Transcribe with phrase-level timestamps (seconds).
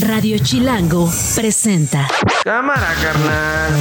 [0.00, 2.06] Radio Chilango presenta.
[2.44, 3.72] Cámara, carnal.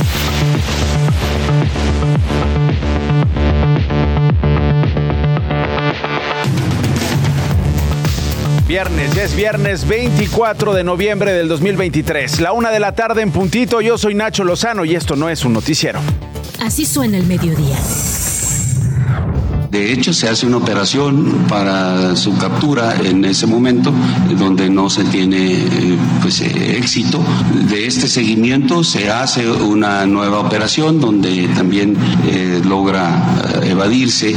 [8.68, 12.40] Viernes, ya es viernes 24 de noviembre del 2023.
[12.42, 13.82] La una de la tarde en puntito.
[13.82, 16.00] Yo soy Nacho Lozano y esto no es un noticiero.
[16.60, 17.78] Así suena el mediodía.
[19.70, 23.92] De hecho, se hace una operación para su captura en ese momento,
[24.38, 27.22] donde no se tiene eh, pues, eh, éxito.
[27.70, 34.34] De este seguimiento se hace una nueva operación donde también eh, logra evadirse.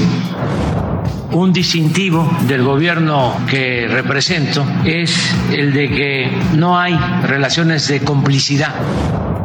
[1.33, 5.17] Un distintivo del gobierno que represento es
[5.53, 8.75] el de que no hay relaciones de complicidad.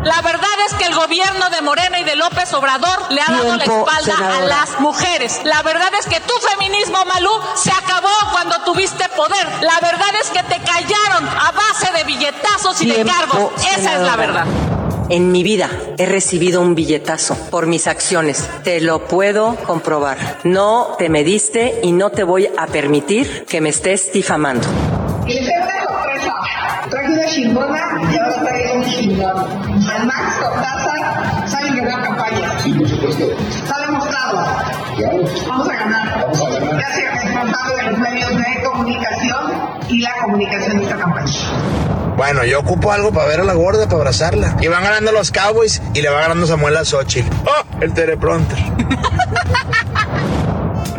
[0.06, 3.56] La verdad es que el gobierno de Morena y de López Obrador le ha dado
[3.56, 5.42] la espalda a las mujeres.
[5.46, 9.48] La verdad es que tu feminismo, Malú, se acabó cuando tuviste poder.
[9.62, 13.52] La verdad es que te callaron a base de billetazos y de cargos.
[13.76, 14.46] Esa es la verdad.
[15.10, 18.48] En mi vida he recibido un billetazo por mis acciones.
[18.64, 20.38] Te lo puedo comprobar.
[20.44, 24.68] No te mediste y no te voy a permitir que me estés difamando.
[25.26, 26.90] Y les tengo una sorpresa.
[26.92, 29.75] Traje una chingona y ahora traigo un chingón.
[29.96, 30.96] Al Max Cortázar
[31.74, 32.60] que la campaña.
[32.60, 33.24] Sí, por supuesto.
[33.24, 34.46] Está demostrado.
[34.98, 35.18] Claro.
[35.48, 36.22] Vamos a ganar.
[36.22, 36.76] Vamos a ganar.
[36.76, 39.54] Gracias responsable de los medios de comunicación
[39.90, 41.34] y la comunicación de esta campaña.
[42.18, 44.58] Bueno, yo ocupo algo para ver a la gorda, para abrazarla.
[44.62, 47.30] Y van ganando los Cowboys y le va ganando Samuel a Xochitl.
[47.46, 47.66] ¡Oh!
[47.82, 48.58] El teleprompter.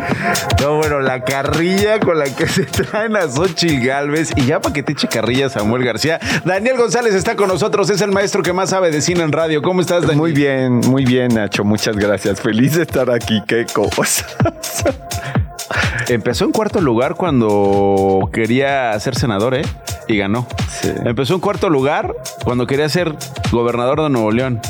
[0.61, 4.73] No, bueno, la carrilla con la que se traen a Xochitl Galvez y ya para
[4.73, 6.19] que te eche carrilla Samuel García.
[6.45, 9.61] Daniel González está con nosotros, es el maestro que más sabe de cine en radio.
[9.61, 10.17] ¿Cómo estás, Daniel?
[10.17, 11.63] Muy bien, muy bien, Nacho.
[11.63, 12.41] Muchas gracias.
[12.41, 13.41] Feliz de estar aquí.
[13.47, 14.25] Qué cosa.
[16.07, 19.63] Empezó en cuarto lugar cuando quería ser senador, ¿eh?
[20.07, 20.47] Y ganó.
[20.69, 20.91] Sí.
[21.03, 23.13] Empezó en cuarto lugar cuando quería ser
[23.51, 24.61] gobernador de Nuevo León.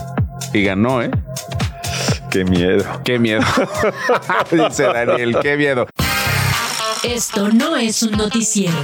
[0.53, 1.11] Y ganó, ¿eh?
[2.37, 2.83] Qué miedo.
[3.03, 3.41] Qué miedo.
[4.51, 5.87] Dice Daniel, qué miedo.
[7.03, 8.77] Esto no es un noticiero.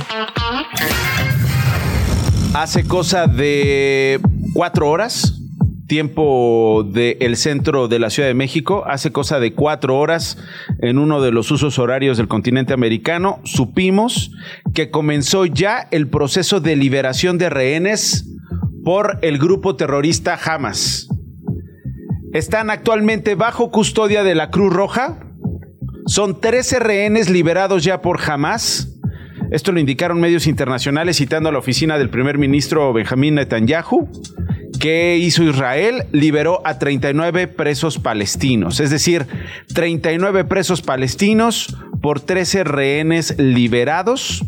[2.55, 4.19] Hace cosa de
[4.55, 5.39] cuatro horas,
[5.85, 10.39] tiempo del centro de la Ciudad de México, hace cosa de cuatro horas,
[10.81, 14.31] en uno de los usos horarios del continente americano, supimos
[14.73, 18.25] que comenzó ya el proceso de liberación de rehenes
[18.83, 21.07] por el grupo terrorista Hamas.
[22.33, 25.19] Están actualmente bajo custodia de la Cruz Roja.
[26.07, 28.89] Son 13 rehenes liberados ya por Hamas.
[29.51, 34.09] Esto lo indicaron medios internacionales citando a la oficina del primer ministro Benjamín Netanyahu.
[34.79, 36.05] ¿Qué hizo Israel?
[36.11, 39.27] Liberó a 39 presos palestinos, es decir,
[39.75, 44.43] 39 presos palestinos por 13 rehenes liberados.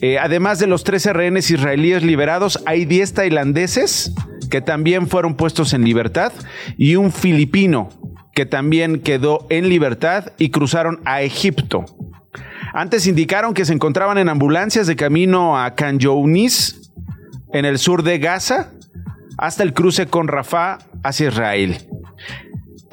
[0.00, 4.14] Eh, además de los 13 rehenes israelíes liberados, hay 10 tailandeses
[4.54, 6.32] que también fueron puestos en libertad
[6.78, 7.88] y un filipino
[8.32, 11.86] que también quedó en libertad y cruzaron a Egipto.
[12.72, 16.92] Antes indicaron que se encontraban en ambulancias de camino a Khan Younis,
[17.52, 18.70] en el sur de Gaza,
[19.38, 21.88] hasta el cruce con Rafah hacia Israel.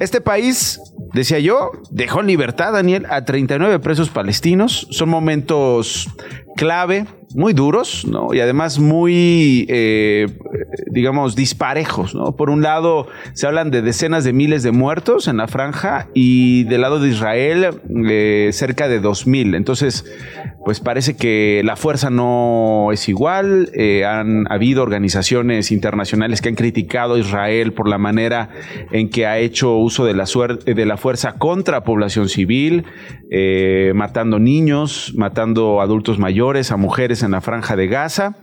[0.00, 0.80] Este país,
[1.14, 4.88] decía yo, dejó en libertad, Daniel, a 39 presos palestinos.
[4.90, 6.08] Son momentos
[6.56, 8.34] clave, muy duros, ¿no?
[8.34, 10.26] Y además muy, eh,
[10.90, 12.36] digamos, disparejos, ¿no?
[12.36, 16.64] Por un lado, se hablan de decenas de miles de muertos en la franja y
[16.64, 19.56] del lado de Israel, eh, cerca de 2.000.
[19.56, 20.04] Entonces,
[20.64, 23.70] pues parece que la fuerza no es igual.
[23.74, 28.50] Eh, han habido organizaciones internacionales que han criticado a Israel por la manera
[28.92, 32.84] en que ha hecho uso de la, suerte, de la fuerza contra población civil,
[33.30, 38.36] eh, matando niños, matando adultos mayores, a mujeres en la franja de Gaza.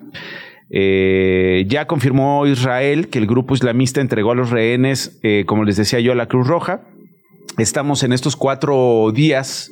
[0.72, 5.78] Eh, ya confirmó Israel que el grupo islamista entregó a los rehenes, eh, como les
[5.78, 6.82] decía yo, a la Cruz Roja.
[7.58, 9.72] Estamos en estos cuatro días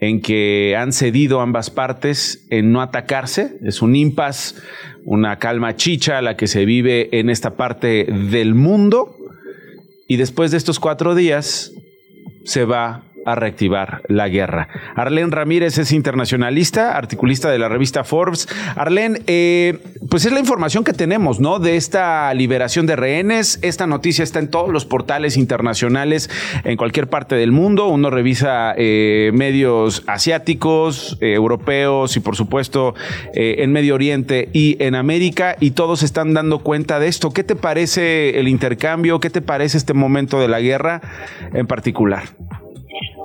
[0.00, 3.58] en que han cedido ambas partes en no atacarse.
[3.64, 4.62] Es un impas,
[5.04, 9.16] una calma chicha la que se vive en esta parte del mundo.
[10.06, 11.72] Y después de estos cuatro días
[12.44, 14.68] se va a reactivar la guerra.
[14.96, 18.48] Arlén Ramírez es internacionalista, articulista de la revista Forbes.
[18.76, 19.78] Arlén, eh,
[20.10, 21.58] pues es la información que tenemos, ¿no?
[21.58, 23.58] De esta liberación de rehenes.
[23.62, 26.30] Esta noticia está en todos los portales internacionales
[26.64, 27.88] en cualquier parte del mundo.
[27.88, 32.94] Uno revisa eh, medios asiáticos, eh, europeos y por supuesto
[33.34, 37.30] en Medio Oriente y en América y todos están dando cuenta de esto.
[37.30, 39.20] ¿Qué te parece el intercambio?
[39.20, 41.00] ¿Qué te parece este momento de la guerra
[41.52, 42.24] en particular?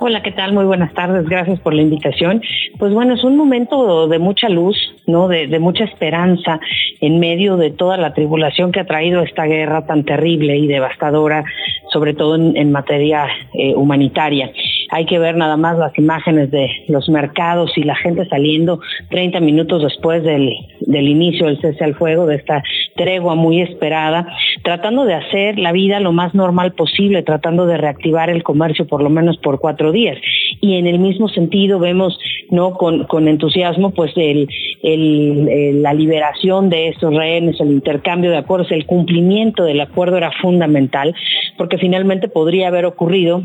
[0.00, 0.52] Hola, ¿qué tal?
[0.52, 2.42] Muy buenas tardes, gracias por la invitación.
[2.78, 4.76] Pues bueno, es un momento de mucha luz,
[5.06, 5.28] ¿no?
[5.28, 6.58] De, mucha esperanza
[7.00, 11.44] en medio de toda la tribulación que ha traído esta guerra tan terrible y devastadora,
[11.92, 14.50] sobre todo en, materia eh, humanitaria.
[14.94, 18.78] Hay que ver nada más las imágenes de los mercados y la gente saliendo
[19.10, 20.52] 30 minutos después del,
[20.82, 22.62] del inicio del cese al fuego, de esta
[22.94, 24.28] tregua muy esperada,
[24.62, 29.02] tratando de hacer la vida lo más normal posible, tratando de reactivar el comercio por
[29.02, 30.16] lo menos por cuatro días.
[30.60, 32.16] Y en el mismo sentido vemos
[32.52, 34.48] no con, con entusiasmo pues el,
[34.84, 40.30] el, la liberación de estos rehenes, el intercambio de acuerdos, el cumplimiento del acuerdo era
[40.40, 41.16] fundamental,
[41.58, 43.42] porque finalmente podría haber ocurrido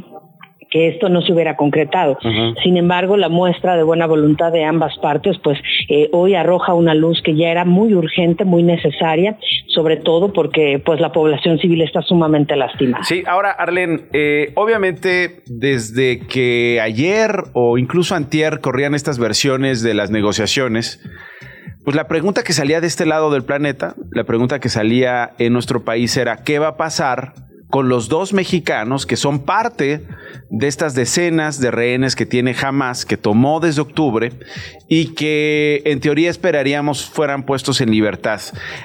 [0.69, 2.17] que esto no se hubiera concretado.
[2.63, 5.57] Sin embargo, la muestra de buena voluntad de ambas partes, pues
[5.89, 9.37] eh, hoy arroja una luz que ya era muy urgente, muy necesaria,
[9.67, 13.03] sobre todo porque pues la población civil está sumamente lastimada.
[13.03, 19.93] Sí, ahora Arlen, eh, obviamente desde que ayer o incluso antier corrían estas versiones de
[19.93, 21.01] las negociaciones,
[21.83, 25.53] pues la pregunta que salía de este lado del planeta, la pregunta que salía en
[25.53, 27.33] nuestro país era, ¿qué va a pasar
[27.69, 30.01] con los dos mexicanos que son parte
[30.49, 34.31] de estas decenas de rehenes que tiene Hamas, que tomó desde octubre
[34.87, 38.41] y que en teoría esperaríamos fueran puestos en libertad.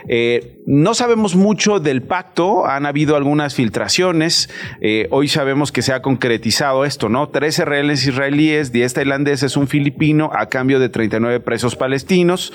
[0.07, 4.51] Eh, no sabemos mucho del pacto, han habido algunas filtraciones,
[4.83, 7.31] eh, hoy sabemos que se ha concretizado esto, ¿no?
[7.31, 12.53] 13 rehenes israelíes, 10 tailandeses, un filipino a cambio de 39 presos palestinos.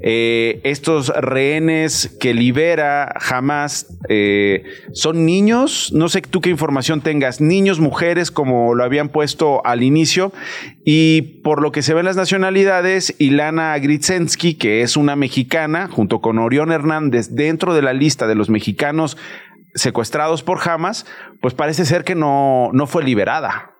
[0.00, 3.86] Eh, estos rehenes que libera Hamas
[4.92, 9.82] son niños, no sé tú qué información tengas, niños, mujeres, como lo habían puesto al
[9.82, 10.32] inicio,
[10.84, 16.20] y por lo que se ven las nacionalidades, Ilana Gritsensky, que es una mexicana, junto
[16.20, 19.16] con Orión Hernández, dentro de la lista de los mexicanos
[19.74, 21.06] secuestrados por Hamas,
[21.40, 23.70] pues parece ser que no, no fue liberada.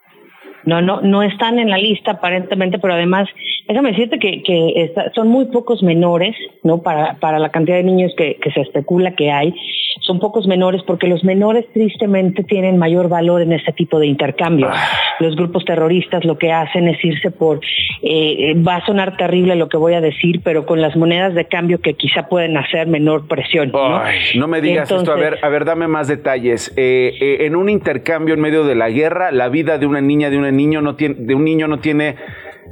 [0.64, 3.28] No, no, no están en la lista aparentemente, pero además,
[3.68, 6.82] déjame decirte que, que son muy pocos menores, ¿no?
[6.82, 9.54] Para, para la cantidad de niños que, que se especula que hay
[10.02, 14.68] son pocos menores porque los menores tristemente tienen mayor valor en este tipo de intercambio.
[14.70, 14.88] Ah.
[15.20, 17.60] Los grupos terroristas lo que hacen es irse por,
[18.02, 21.44] eh, va a sonar terrible lo que voy a decir, pero con las monedas de
[21.44, 23.70] cambio que quizá pueden hacer menor presión.
[23.70, 24.02] ¿no?
[24.34, 26.72] no me digas esto, a ver, a ver, dame más detalles.
[26.76, 30.30] Eh, eh, en un intercambio en medio de la guerra, la vida de una niña,
[30.30, 32.16] de un niño no tiene, de un niño no tiene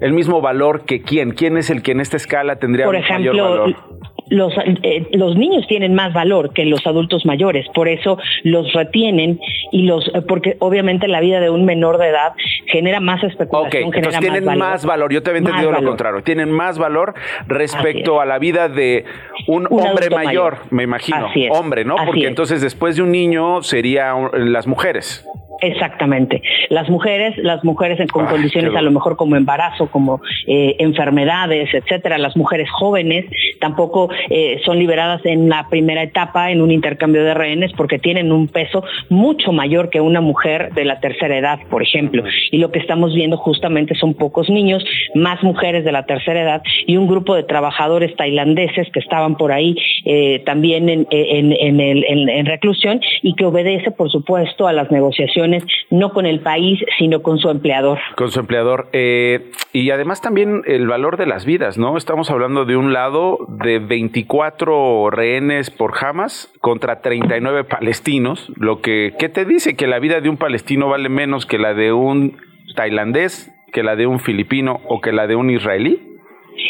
[0.01, 1.33] el mismo valor que quién.
[1.33, 4.01] ¿Quién es el que en esta escala tendría Por ejemplo, mayor valor?
[4.31, 9.41] los, eh, los niños tienen más valor que los adultos mayores, por eso los retienen
[9.73, 12.33] y los, eh, porque obviamente la vida de un menor de edad
[12.67, 15.13] genera más especulación, okay, entonces tienen más valor.
[15.13, 17.15] Yo te había entendido lo contrario, tienen más valor
[17.47, 19.05] respecto a la vida de
[19.49, 21.97] un, hombre mayor, me imagino, hombre, ¿no?
[22.07, 25.27] porque entonces después de un niño serían las mujeres.
[25.61, 26.43] Exactamente.
[26.71, 32.17] Las mujeres, las mujeres con condiciones a lo mejor como embarazo, como eh, enfermedades, etcétera,
[32.19, 33.27] las mujeres jóvenes
[33.61, 38.33] tampoco eh, son liberadas en la primera etapa en un intercambio de rehenes porque tienen
[38.33, 42.25] un peso mucho mayor que una mujer de la tercera edad, por ejemplo.
[42.51, 44.83] Y lo que estamos viendo justamente son pocos niños,
[45.15, 49.53] más mujeres de la tercera edad y un grupo de trabajadores tailandeses que estaban por
[49.53, 49.77] ahí
[50.07, 55.50] eh, también en, en reclusión y que obedece, por supuesto, a las negociaciones
[55.91, 57.99] no con el país, sino con su empleador.
[58.17, 58.89] Con su empleador.
[58.93, 61.97] Eh, y además también el valor de las vidas, ¿no?
[61.97, 69.15] Estamos hablando de un lado de 24 rehenes por Hamas contra 39 palestinos, lo que,
[69.19, 69.77] ¿qué te dice?
[69.77, 72.37] Que la vida de un palestino vale menos que la de un
[72.75, 76.10] tailandés, que la de un filipino o que la de un israelí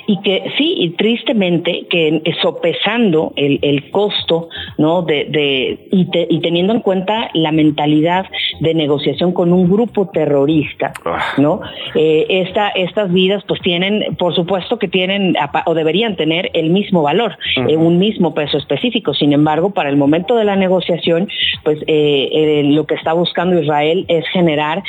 [0.06, 5.02] y que sí, y tristemente, que sopesando el, el costo, ¿no?
[5.02, 8.26] De, de y, y, teniendo en cuenta la mentalidad
[8.60, 11.34] de negociación con un grupo terrorista, ah.
[11.38, 11.60] ¿no?
[11.94, 15.34] Eh, esta, estas vidas pues tienen, por supuesto que tienen
[15.66, 19.14] o deberían tener el mismo valor, eh, un mismo peso específico.
[19.14, 21.28] Sin embargo, para el momento de la negociación,
[21.64, 24.82] pues eh, lo que está buscando Israel es generar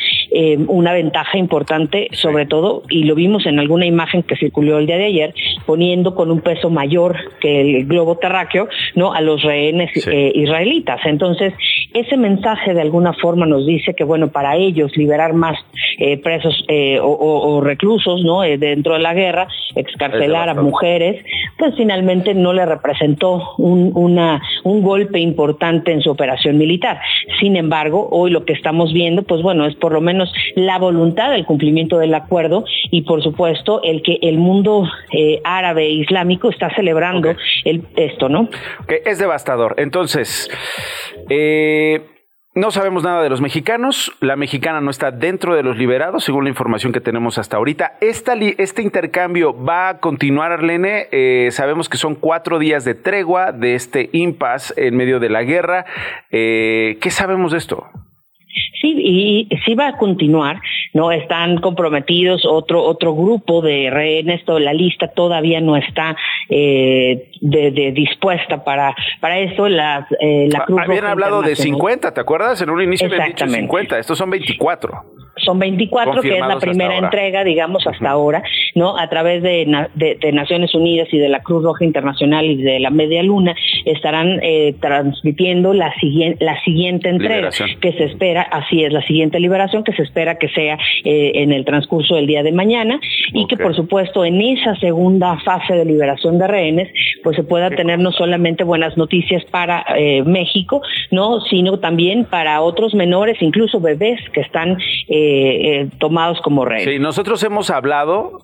[0.67, 4.97] una ventaja importante, sobre todo, y lo vimos en alguna imagen que circuló el día
[4.97, 5.33] de ayer,
[5.65, 9.13] poniendo con un peso mayor que el globo terráqueo, ¿no?
[9.13, 10.99] A los rehenes eh, israelitas.
[11.05, 11.53] Entonces,
[11.93, 15.57] ese mensaje de alguna forma nos dice que, bueno, para ellos liberar más
[15.97, 18.41] eh, presos eh, o, reclusos, ¿no?
[18.41, 21.23] dentro de la guerra, excarcelar a mujeres,
[21.57, 26.99] pues finalmente no le representó un, una, un golpe importante en su operación militar.
[27.39, 31.31] Sin embargo, hoy lo que estamos viendo, pues bueno, es por lo menos la voluntad
[31.31, 34.70] del cumplimiento del acuerdo y por supuesto el que el mundo
[35.11, 37.35] eh, árabe e islámico está celebrando
[37.65, 38.49] el, esto, ¿no?
[38.87, 39.75] Que es devastador.
[39.77, 40.49] Entonces,
[41.29, 42.01] eh,
[42.53, 44.11] No sabemos nada de los mexicanos.
[44.19, 47.93] La mexicana no está dentro de los liberados, según la información que tenemos hasta ahorita.
[48.01, 51.07] este intercambio va a continuar, Arlene.
[51.13, 55.43] Eh, sabemos que son cuatro días de tregua de este impasse en medio de la
[55.43, 55.85] guerra.
[56.29, 57.87] Eh, ¿Qué sabemos de esto?
[58.81, 60.61] Sí, y sí va a continuar,
[60.93, 61.11] ¿no?
[61.11, 66.15] Están comprometidos otro otro grupo de rehenes, toda la lista todavía no está
[66.49, 69.67] eh, de, dispuesta para para eso.
[69.69, 72.61] La, eh, la Cruz Habían hablado de 50, ¿te acuerdas?
[72.61, 76.97] En un inicio habían dicho 50, estos son 24 son 24, que es la primera
[76.97, 78.43] entrega, digamos, hasta ahora,
[78.75, 78.97] ¿no?
[78.97, 82.89] A través de, de, Naciones Unidas y de la Cruz Roja Internacional y de la
[82.89, 83.55] Media Luna,
[83.85, 87.49] estarán eh, transmitiendo la, siguiente la siguiente entrega
[87.81, 91.51] que se espera, así es, la siguiente liberación que se espera que sea eh, en
[91.51, 92.99] el transcurso del día de mañana
[93.33, 96.89] y que, por supuesto, en esa segunda fase de liberación de rehenes,
[97.23, 100.81] pues se pueda tener no solamente buenas noticias para eh, México,
[101.11, 101.41] ¿no?
[101.41, 106.89] Sino también para otros menores, incluso bebés que están eh, tomados como reyes.
[106.89, 108.39] Sí, nosotros hemos hablado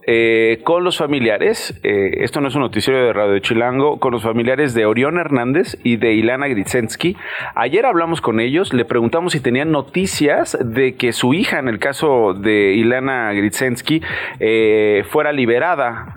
[0.63, 4.85] con los familiares, esto no es un noticiero de Radio Chilango, con los familiares de
[4.85, 7.15] Orión Hernández y de Ilana Gritsensky.
[7.55, 9.86] Ayer hablamos con ellos, le preguntamos si tenían noticias
[10.59, 14.01] de que su hija, en el caso de Ilana Gritsensky,
[15.09, 16.13] fuera liberada.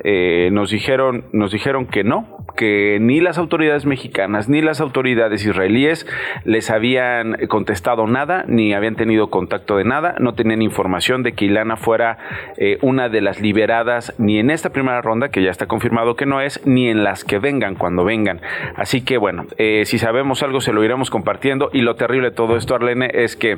[0.50, 6.06] nos, dijeron, nos dijeron que no, que ni las autoridades mexicanas ni las autoridades israelíes
[6.44, 11.46] les habían contestado nada, ni habían tenido contacto de nada, no tenían información de que
[11.46, 12.18] Ilana fuera
[12.58, 16.26] eh, una de las liberadas ni en esta primera ronda, que ya está confirmado que
[16.26, 18.42] no es, ni en las que vengan cuando vengan.
[18.76, 22.36] Así que bueno, eh, si sabemos algo se lo iremos compartiendo y lo terrible de
[22.36, 23.56] todo esto, Arlene, es que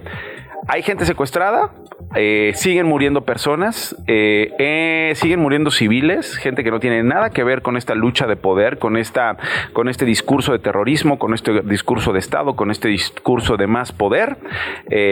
[0.69, 1.73] hay gente secuestrada,
[2.15, 7.77] eh, siguen muriendo personas, siguen muriendo civiles, gente que no tiene nada que ver con
[7.77, 9.37] esta lucha de poder, con, esta,
[9.73, 13.93] con este discurso de terrorismo, con este discurso de Estado, con este discurso de más
[13.93, 14.39] poder.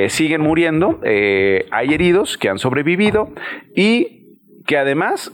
[0.08, 3.30] siguen muriendo, hay heridos que han sobrevivido
[3.74, 5.32] y que además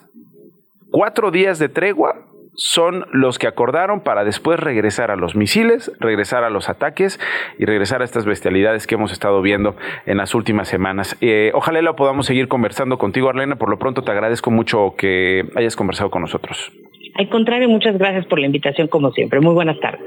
[0.91, 2.27] cuatro días de tregua
[2.57, 7.21] son los que acordaron para después regresar a los misiles, regresar a los ataques
[7.59, 9.77] y regresar a estas bestialidades que hemos estado viendo
[10.07, 11.17] en las últimas semanas.
[11.21, 13.57] Eh, ojalá lo podamos seguir conversando contigo, Arlena.
[13.57, 16.73] Por lo pronto te agradezco mucho que hayas conversado con nosotros.
[17.19, 19.41] Al contrario, muchas gracias por la invitación como siempre.
[19.41, 20.03] Muy buenas tardes.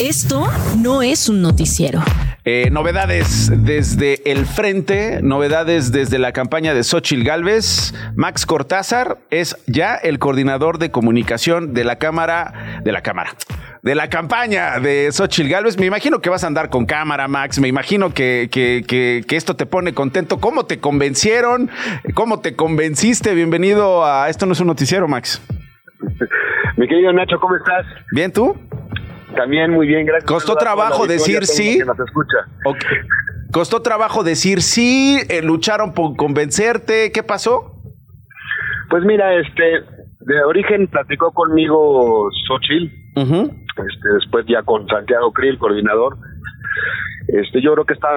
[0.00, 0.46] Esto
[0.78, 2.00] no es un noticiero.
[2.46, 7.92] Eh, novedades desde el frente, novedades desde la campaña de Xochil Gálvez.
[8.14, 13.34] Max Cortázar es ya el coordinador de comunicación de la Cámara, de la Cámara,
[13.82, 15.76] de la campaña de Xochil Gálvez.
[15.76, 17.58] Me imagino que vas a andar con cámara, Max.
[17.58, 20.38] Me imagino que, que, que, esto te pone contento.
[20.38, 21.68] ¿Cómo te convencieron?
[22.14, 23.34] ¿Cómo te convenciste?
[23.34, 25.42] Bienvenido a Esto no es un noticiero, Max.
[26.76, 27.86] Mi querido Nacho, ¿cómo estás?
[28.12, 28.56] Bien, ¿tú?
[29.34, 30.30] También muy bien, gracias.
[30.30, 31.80] ¿Costó trabajo decir sí?
[33.52, 35.18] ¿Costó trabajo decir sí?
[35.28, 37.12] Eh, ¿Lucharon por convencerte?
[37.12, 37.72] ¿Qué pasó?
[38.90, 39.82] Pues mira, este,
[40.20, 46.16] de origen platicó conmigo Xochil, este, después ya con Santiago Krill, coordinador.
[47.28, 48.08] Este, yo creo que está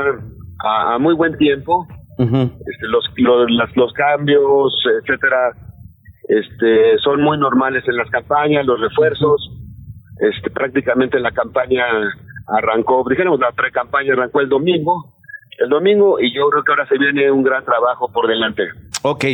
[0.63, 1.87] a, muy buen tiempo.
[2.19, 5.53] este, los, los, los cambios, etcétera,
[6.29, 9.51] este, son muy normales en las campañas, los refuerzos.
[10.19, 11.83] Este, prácticamente la campaña
[12.47, 15.15] arrancó, dijéramos, la pre-campaña arrancó el domingo,
[15.59, 18.63] el domingo y yo creo que ahora se viene un gran trabajo por delante.
[19.01, 19.25] Ok.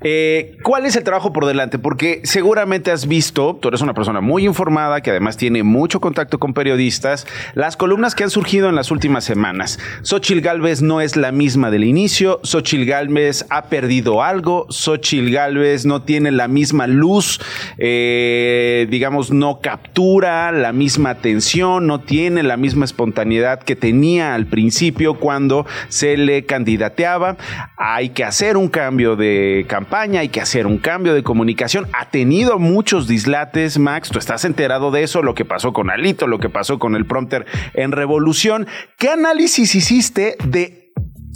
[0.00, 1.78] Eh, ¿Cuál es el trabajo por delante?
[1.78, 6.38] Porque seguramente has visto, tú eres una persona muy informada, que además tiene mucho contacto
[6.38, 9.78] con periodistas, las columnas que han surgido en las últimas semanas.
[10.02, 15.84] Xochil Gálvez no es la misma del inicio, Xochil Gálvez ha perdido algo, Xochil Gálvez
[15.84, 17.40] no tiene la misma luz,
[17.76, 24.46] eh, digamos, no captura la misma atención, no tiene la misma espontaneidad que tenía al
[24.46, 27.36] principio cuando se le candidateaba.
[27.76, 31.86] Hay que hacer un cambio de campaña, hay que hacer un cambio de comunicación.
[31.92, 36.26] Ha tenido muchos dislates, Max, tú estás enterado de eso, lo que pasó con Alito,
[36.26, 38.66] lo que pasó con el prompter en Revolución.
[38.98, 40.80] ¿Qué análisis hiciste de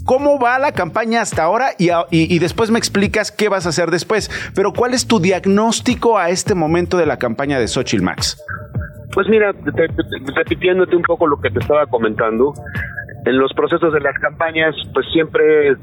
[0.05, 4.31] cómo va la campaña hasta ahora y, después me explicas qué vas a hacer después.
[4.55, 8.39] Pero ¿cuál es tu diagnóstico a este momento de la campaña de Xochitl Max?
[9.13, 9.53] Pues mira,
[10.35, 12.53] repitiéndote un poco lo que te estaba comentando,
[13.25, 15.77] en los procesos de las campañas, pues siempre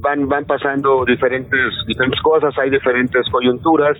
[0.00, 3.96] van, van pasando diferentes, diferentes cosas, hay diferentes coyunturas,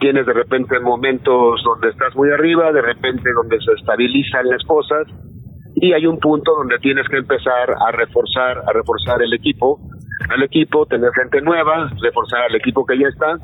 [0.00, 5.06] tienes de repente momentos donde estás muy arriba, de repente donde se estabilizan las cosas,
[5.76, 9.80] y hay un punto donde tienes que empezar a reforzar, a reforzar el equipo,
[10.30, 13.36] al equipo, tener gente nueva, reforzar al equipo que ya está.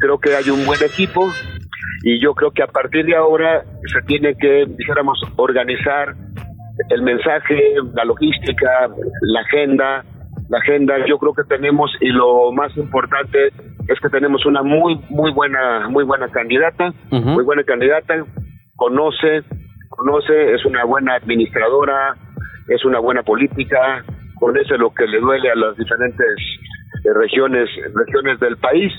[0.00, 1.30] Creo que hay un buen equipo
[2.02, 6.16] y yo creo que a partir de ahora se tiene que, dijéramos, organizar
[6.88, 8.88] el mensaje, la logística,
[9.22, 10.04] la agenda,
[10.48, 13.48] la agenda, yo creo que tenemos y lo más importante
[13.88, 18.14] es que tenemos una muy muy buena muy buena candidata, muy buena candidata,
[18.76, 19.42] conoce,
[19.88, 22.14] conoce, es una buena administradora,
[22.68, 24.04] es una buena política,
[24.38, 26.36] conoce lo que le duele a las diferentes
[27.04, 28.92] eh, regiones regiones del país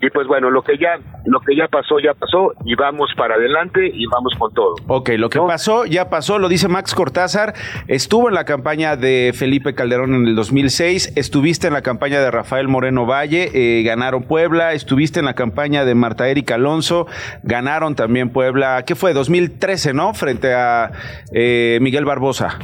[0.00, 3.34] y pues bueno, lo que ya lo que ya pasó ya pasó y vamos para
[3.34, 4.74] adelante y vamos con todo.
[4.88, 7.54] Ok, lo que pasó ya pasó, lo dice Max Cortázar,
[7.88, 12.30] estuvo en la campaña de Felipe Calderón en el 2006, estuviste en la campaña de
[12.30, 17.06] Rafael Moreno Valle, eh, ganaron Puebla, estuviste en la campaña de Marta Erika Alonso,
[17.42, 19.12] ganaron también Puebla, ¿qué fue?
[19.12, 20.14] 2013, ¿no?
[20.14, 20.92] Frente a
[21.32, 22.58] eh, Miguel Barbosa.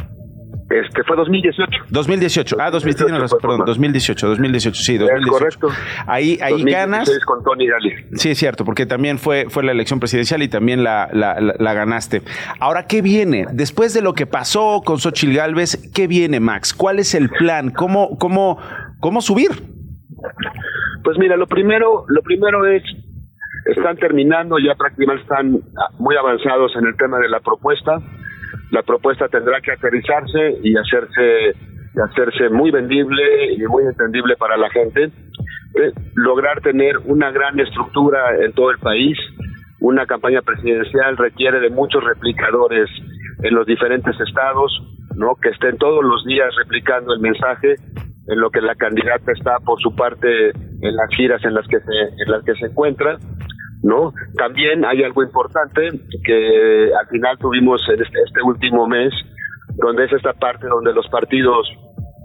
[0.71, 1.87] Este fue 2018.
[1.91, 2.57] 2018.
[2.61, 5.49] Ah, 2018, perdón, 2018, 2018, sí, 2018.
[5.49, 5.69] Es correcto.
[6.07, 7.11] Ahí, ahí ganas.
[7.27, 7.93] con Tony Gali.
[8.15, 12.23] Sí, es cierto, porque también fue, fue la elección presidencial y también la, la, ganaste.
[12.61, 13.47] Ahora, ¿qué viene?
[13.53, 16.73] Después de lo que pasó con Xochitl Galvez, ¿qué viene, Max?
[16.73, 17.71] ¿Cuál es el plan?
[17.71, 18.59] ¿Cómo, cómo,
[19.01, 19.51] cómo subir?
[21.03, 22.85] Pues mira, lo primero, lo primero es
[23.67, 25.61] están terminando, ya prácticamente están
[25.99, 28.01] muy avanzados en el tema de la propuesta
[28.71, 31.55] la propuesta tendrá que aterrizarse y hacerse
[31.99, 38.37] hacerse muy vendible y muy entendible para la gente, eh, lograr tener una gran estructura
[38.41, 39.19] en todo el país.
[39.81, 42.89] Una campaña presidencial requiere de muchos replicadores
[43.43, 44.71] en los diferentes estados,
[45.17, 45.35] ¿no?
[45.37, 47.75] Que estén todos los días replicando el mensaje
[48.29, 51.81] en lo que la candidata está por su parte en las giras en las que
[51.81, 53.19] se en las que se encuentra
[53.83, 54.13] ¿no?
[54.37, 55.89] También hay algo importante
[56.25, 59.13] que al final tuvimos en este, este, último mes,
[59.77, 61.67] donde es esta parte donde los partidos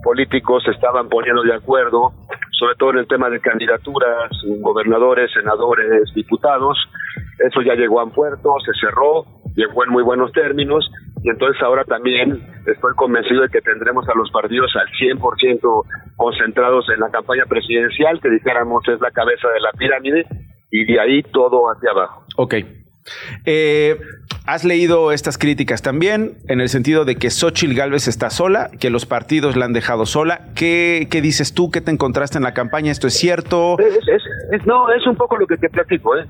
[0.02, 2.12] políticos estaban poniendo de acuerdo,
[2.58, 6.78] sobre todo en el tema de candidaturas, gobernadores, senadores, diputados.
[7.38, 10.88] Eso ya llegó a puerto, se cerró, llegó en muy buenos términos,
[11.22, 15.82] y entonces ahora también estoy convencido de que tendremos a los partidos al 100%
[16.16, 20.24] concentrados en la campaña presidencial, que dijéramos es la cabeza de la pirámide,
[20.70, 22.24] y de ahí todo hacia abajo.
[22.36, 22.54] Ok.
[23.44, 23.96] Eh,
[24.46, 28.90] ¿Has leído estas críticas también en el sentido de que Xochitl Galvez está sola, que
[28.90, 30.48] los partidos la han dejado sola?
[30.54, 31.70] ¿Qué, qué dices tú?
[31.70, 32.92] ¿Qué te encontraste en la campaña?
[32.92, 33.76] ¿Esto es cierto?
[34.66, 36.16] no, es un poco lo que te platico.
[36.16, 36.26] ¿eh?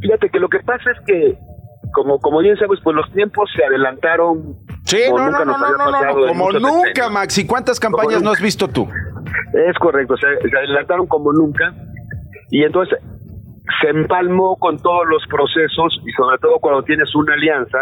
[0.00, 1.38] Fíjate que lo que pasa es que,
[1.92, 4.56] como, como bien sabes, pues los tiempos se adelantaron.
[4.84, 7.38] Sí, no, no, no, no, como nunca, Max.
[7.38, 8.88] ¿Y cuántas campañas no has visto tú?
[9.68, 11.72] Es correcto, se adelantaron como nunca.
[12.50, 12.98] Y entonces
[13.80, 17.78] se empalmó con todos los procesos y sobre todo cuando tienes una alianza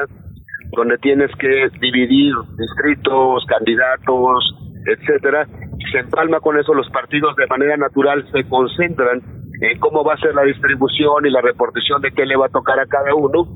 [0.72, 4.54] donde tienes que dividir distritos, candidatos,
[4.86, 5.46] etcétera,
[5.90, 9.22] se empalma con eso los partidos de manera natural se concentran
[9.60, 12.50] en cómo va a ser la distribución y la repartición de qué le va a
[12.50, 13.46] tocar a cada uno.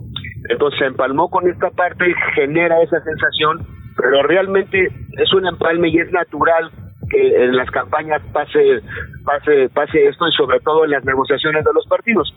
[0.49, 3.67] Entonces se empalmó con esta parte y genera esa sensación,
[3.97, 6.71] pero realmente es un empalme y es natural
[7.13, 8.81] que en las campañas pase,
[9.25, 12.35] pase, pase esto y sobre todo en las negociaciones de los partidos.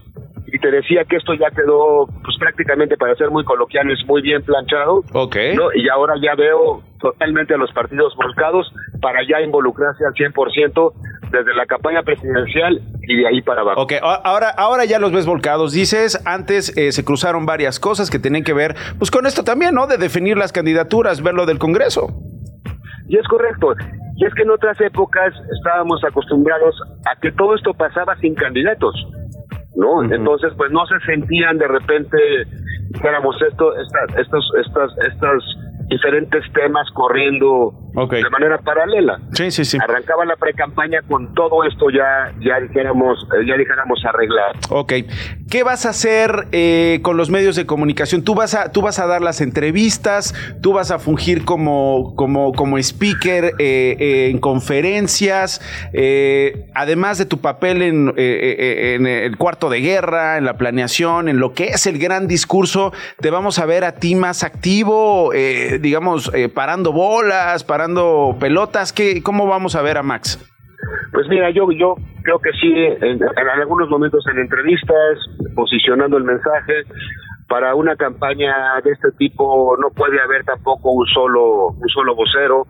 [0.47, 4.43] Y te decía que esto ya quedó, pues prácticamente para ser muy coloquiales, muy bien
[4.43, 5.03] planchado.
[5.13, 5.35] Ok.
[5.75, 10.93] Y ahora ya veo totalmente a los partidos volcados para ya involucrarse al 100%
[11.31, 13.81] desde la campaña presidencial y de ahí para abajo.
[13.81, 15.73] Ok, ahora, ahora ya los ves volcados.
[15.73, 19.73] Dices, antes eh, se cruzaron varias cosas que tenían que ver, pues con esto también,
[19.73, 19.87] ¿no?
[19.87, 22.07] De definir las candidaturas, ver lo del Congreso.
[23.07, 23.75] Y es correcto.
[24.15, 26.75] Y es que en otras épocas estábamos acostumbrados
[27.05, 28.95] a que todo esto pasaba sin candidatos,
[29.75, 30.03] ¿no?
[30.03, 32.17] Entonces, pues no se sentían de repente,
[32.91, 35.43] dijéramos, esto, estas, estos, estas, estas
[35.89, 39.19] diferentes temas corriendo de manera paralela.
[39.31, 39.77] Sí, sí, sí.
[39.81, 44.55] Arrancaba la pre-campaña con todo esto ya, ya dijéramos, eh, ya dijéramos arreglar.
[44.69, 44.93] Ok.
[45.49, 48.23] ¿Qué vas a hacer eh, con los medios de comunicación?
[48.23, 52.51] ¿Tú vas a, tú vas a dar las entrevistas, tú vas a fungir como, como,
[52.51, 55.61] como speaker eh, en conferencias,
[56.73, 61.53] además de tu papel en, en el cuarto de guerra, en la planeación, en lo
[61.53, 65.31] que es el gran discurso, te vamos a ver a ti más activo,
[65.79, 67.84] digamos, parando bolas, parando
[68.39, 68.93] pelotas?
[68.93, 70.39] ¿Qué, ¿Cómo vamos a ver a Max?
[71.11, 73.19] Pues mira, yo, yo creo que sí, en,
[73.59, 75.17] algunos momentos en entrevistas,
[75.55, 76.83] posicionando el mensaje,
[77.47, 82.67] para una campaña de este tipo no puede haber tampoco un solo, un solo vocero,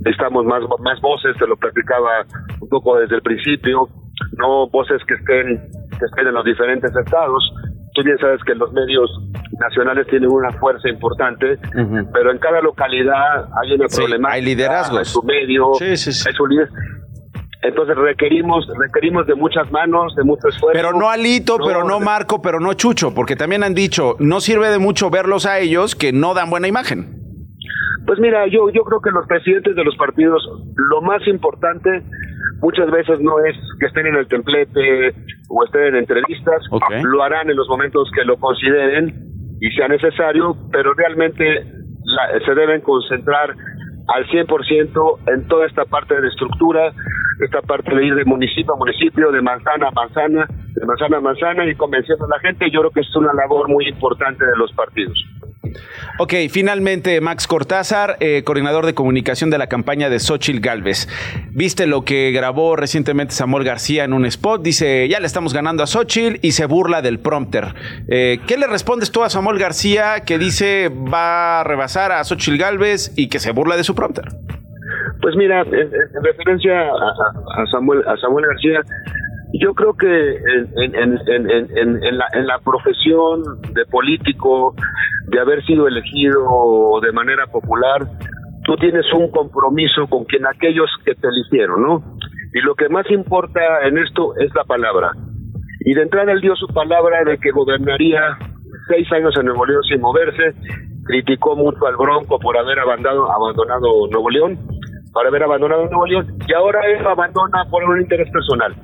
[0.00, 2.24] necesitamos más, más voces, te lo platicaba
[2.60, 3.88] un poco desde el principio,
[4.36, 7.52] no voces que estén, que estén en los diferentes estados,
[7.94, 9.10] tú bien sabes que los medios
[9.58, 11.58] nacionales tienen una fuerza importante,
[12.12, 14.98] pero en cada localidad hay una sí, Hay liderazgos.
[14.98, 16.68] Hay su medio, sí, sí, hay su líder.
[17.62, 20.72] Entonces requerimos requerimos de muchas manos, de mucho esfuerzo.
[20.72, 24.68] Pero no Alito, pero no Marco, pero no Chucho, porque también han dicho, no sirve
[24.68, 27.22] de mucho verlos a ellos que no dan buena imagen.
[28.06, 30.40] Pues mira, yo, yo creo que los presidentes de los partidos,
[30.76, 32.04] lo más importante
[32.60, 35.12] muchas veces no es que estén en el templete
[35.48, 36.62] o estén en entrevistas,
[37.02, 39.25] lo harán en los momentos que lo consideren
[39.60, 41.64] y sea necesario, pero realmente
[42.44, 43.54] se deben concentrar
[44.08, 46.92] al 100% en toda esta parte de estructura,
[47.40, 51.20] esta parte de ir de municipio a municipio, de manzana a manzana, de manzana a
[51.20, 54.56] manzana y convenciendo a la gente, yo creo que es una labor muy importante de
[54.56, 55.18] los partidos.
[56.18, 61.08] Ok, finalmente, Max Cortázar, eh, coordinador de comunicación de la campaña de Xochil Galvez.
[61.50, 64.62] ¿Viste lo que grabó recientemente Samuel García en un spot?
[64.62, 67.74] Dice, ya le estamos ganando a Xochil y se burla del prompter.
[68.08, 72.58] Eh, ¿Qué le respondes tú a Samuel García que dice va a rebasar a Xochil
[72.58, 74.26] Galvez y que se burla de su prompter?
[75.20, 75.90] Pues mira, en,
[76.22, 78.80] referencia a, Samuel, a Samuel García,
[79.52, 84.74] yo creo que en, en, la, en la profesión de político,
[85.28, 88.06] de haber sido elegido de manera popular,
[88.64, 92.02] tú tienes un compromiso con quien aquellos que te eligieron, ¿no?
[92.52, 95.12] Y lo que más importa en esto es la palabra.
[95.80, 98.36] Y de entrada él dio su palabra de que gobernaría
[98.88, 100.54] seis años en Nuevo León sin moverse,
[101.04, 104.58] criticó mucho al Bronco por haber abandonado, abandonado Nuevo León,
[105.12, 108.74] por haber abandonado Nuevo León, y ahora él abandona por un interés personal.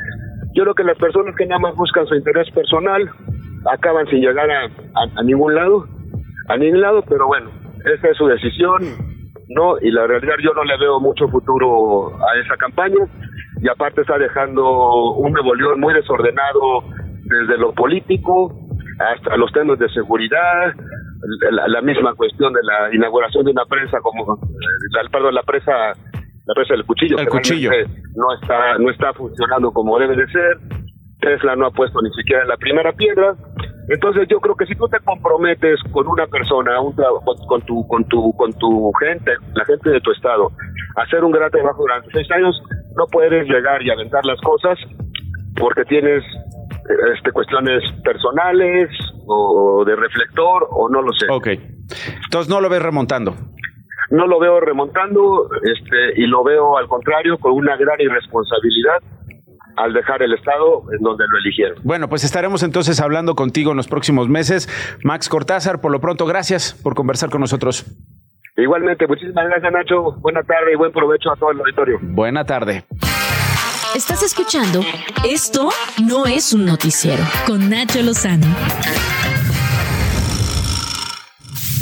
[0.54, 3.10] Yo creo que las personas que nada más buscan su interés personal
[3.70, 5.86] acaban sin llegar a, a, ningún lado,
[6.48, 7.50] a ningún lado, pero bueno,
[7.84, 8.82] esa es su decisión,
[9.48, 9.78] ¿no?
[9.80, 13.06] Y la realidad yo no le veo mucho futuro a esa campaña
[13.62, 16.84] y aparte está dejando un Nuevo León muy desordenado
[17.24, 18.52] desde lo político
[18.98, 20.74] hasta los temas de seguridad,
[21.50, 25.92] la, misma cuestión de la inauguración de una prensa como, eh, perdón, la presa
[26.44, 27.70] la presa del cuchillo, el cuchillo.
[28.14, 30.58] no está no está funcionando como debe de ser.
[31.20, 33.36] Tesla no ha puesto ni siquiera la primera piedra.
[33.88, 36.94] Entonces yo creo que si tú te comprometes con una persona, un
[37.46, 40.50] con, tu con tu con tu gente, la gente de tu estado,
[40.96, 42.60] a hacer un gran trabajo durante seis años,
[42.96, 44.78] no puedes llegar y aventar las cosas
[45.56, 46.24] porque tienes
[47.14, 48.88] este cuestiones personales
[49.26, 51.26] o de reflector o no lo sé.
[51.30, 51.48] Ok.
[52.24, 53.34] Entonces no lo ves remontando
[54.12, 58.98] no lo veo remontando este, y lo veo al contrario con una gran irresponsabilidad
[59.74, 61.78] al dejar el estado en donde lo eligieron.
[61.82, 64.68] Bueno, pues estaremos entonces hablando contigo en los próximos meses.
[65.02, 67.86] Max Cortázar, por lo pronto, gracias por conversar con nosotros.
[68.54, 70.12] Igualmente, muchísimas gracias Nacho.
[70.20, 71.98] Buena tarde y buen provecho a todo el auditorio.
[72.02, 72.84] Buena tarde.
[73.94, 74.80] Estás escuchando
[75.26, 75.70] Esto
[76.06, 78.46] no es un noticiero con Nacho Lozano.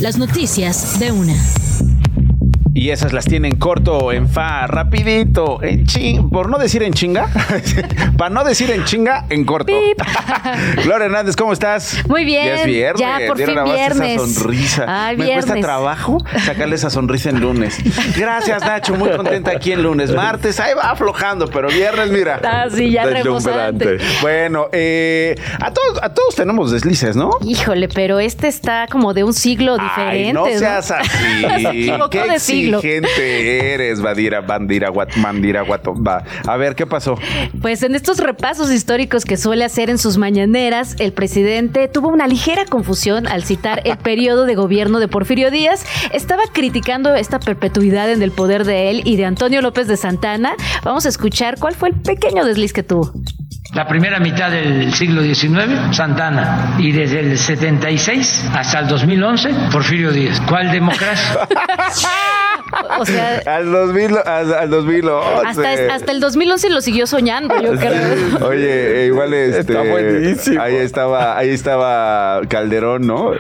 [0.01, 1.35] Las noticias de una.
[2.73, 7.29] Y esas las tienen corto, en fa, rapidito, en ching, por no decir en chinga,
[8.17, 9.73] para no decir en chinga, en corto.
[10.85, 12.03] Gloria Hernández, ¿cómo estás?
[12.09, 12.47] Muy bien.
[12.47, 13.01] Ya es viernes.
[13.01, 14.23] Ya, por fin viernes.
[14.23, 14.85] Esa sonrisa.
[14.87, 17.77] Ay, Me cuesta trabajo sacarle esa sonrisa en lunes.
[18.17, 20.13] Gracias, Nacho, muy contenta aquí en lunes.
[20.13, 22.41] Martes, ahí va aflojando, pero viernes, mira.
[22.45, 23.99] Ah, sí, ya rebosante.
[24.23, 27.31] Bueno, eh, a, todos, a todos tenemos deslices, ¿no?
[27.45, 30.29] Híjole, pero este está como de un siglo diferente.
[30.29, 31.91] Ay, no seas así.
[32.11, 32.23] ¿Qué
[32.81, 35.65] gente eres, Badira, Bandira, Mandira.
[36.47, 37.17] A ver, ¿qué pasó?
[37.61, 42.27] Pues en estos repasos históricos que suele hacer en sus mañaneras, el presidente tuvo una
[42.27, 45.85] ligera confusión al citar el periodo de gobierno de Porfirio Díaz.
[46.13, 50.55] Estaba criticando esta perpetuidad en el poder de él y de Antonio López de Santana.
[50.85, 53.13] Vamos a escuchar cuál fue el pequeño desliz que tuvo.
[53.75, 56.77] La primera mitad del siglo XIX, Santana.
[56.79, 60.41] Y desde el 76 hasta el 2011, Porfirio Díaz.
[60.49, 61.49] ¿Cuál democracia?
[62.99, 65.49] O sea, al 2000, al, 2011.
[65.49, 68.47] Hasta, hasta, el 2011 lo siguió soñando, yo creo.
[68.47, 70.63] Oye, e igual este, Está buenísimo.
[70.63, 73.33] Ahí estaba, ahí estaba Calderón, ¿no?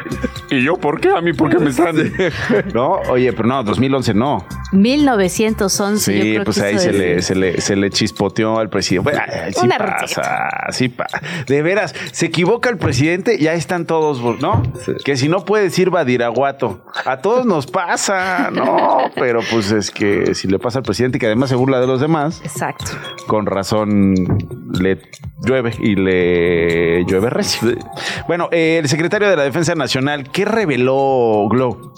[0.51, 1.11] ¿Y yo por qué?
[1.11, 1.97] A mí, ¿por qué me están?
[2.75, 4.45] no, oye, pero no, 2011 no.
[4.73, 6.13] 1911.
[6.13, 9.13] Sí, yo creo pues ahí se le, se le, se, le, chispoteó al presidente.
[9.13, 11.21] Bueno, sí Una pasa, sí pasa.
[11.47, 14.63] De veras, se equivoca el presidente, ya están todos, ¿no?
[15.05, 16.85] Que si no puede decir Badiraguato.
[17.05, 18.99] A todos nos pasa, ¿no?
[19.15, 22.01] pero pues es que si le pasa al presidente que además se burla de los
[22.01, 22.41] demás.
[22.45, 22.93] Exacto.
[23.27, 24.15] Con razón
[24.81, 25.01] le
[25.43, 27.77] llueve y le llueve recio.
[28.27, 31.93] Bueno, el secretario de la Defensa Nacional, ¿qué reveló Glow?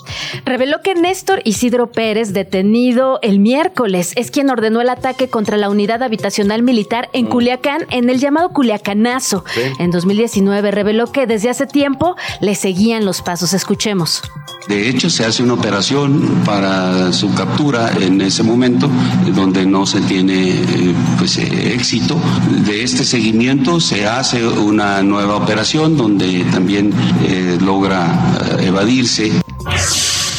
[0.44, 5.70] Reveló que Néstor Isidro Pérez, detenido el miércoles, es quien ordenó el ataque contra la
[5.70, 7.28] unidad habitacional militar en mm.
[7.28, 9.44] Culiacán, en el llamado Culiacanazo.
[9.78, 13.52] En 2019 reveló que desde hace tiempo le seguían los pasos.
[13.52, 14.22] Escuchemos.
[14.68, 18.88] De hecho, se hace una operación para su captura en ese momento,
[19.34, 22.16] donde no se tiene eh, pues, eh, éxito.
[22.64, 26.92] De este seguimiento se hace una nueva operación donde también
[27.24, 29.32] eh, logra evadirse.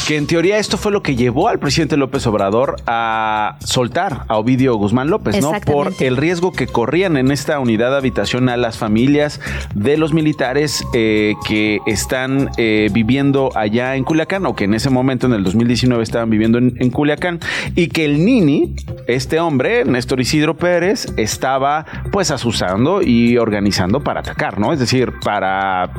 [0.06, 4.36] Que en teoría esto fue lo que llevó al presidente López Obrador a soltar a
[4.36, 5.52] Ovidio Guzmán López, ¿no?
[5.64, 9.40] Por el riesgo que corrían en esta unidad habitacional las familias
[9.74, 14.90] de los militares eh, que están eh, viviendo allá en Culiacán o que en ese
[14.90, 17.40] momento, en el 2019, estaban viviendo en, en Culiacán
[17.74, 18.74] y que el Nini,
[19.06, 24.70] este hombre, Néstor Isidro Pérez, estaba pues asusando y organizando para atacar, ¿no?
[24.74, 25.90] Es decir, para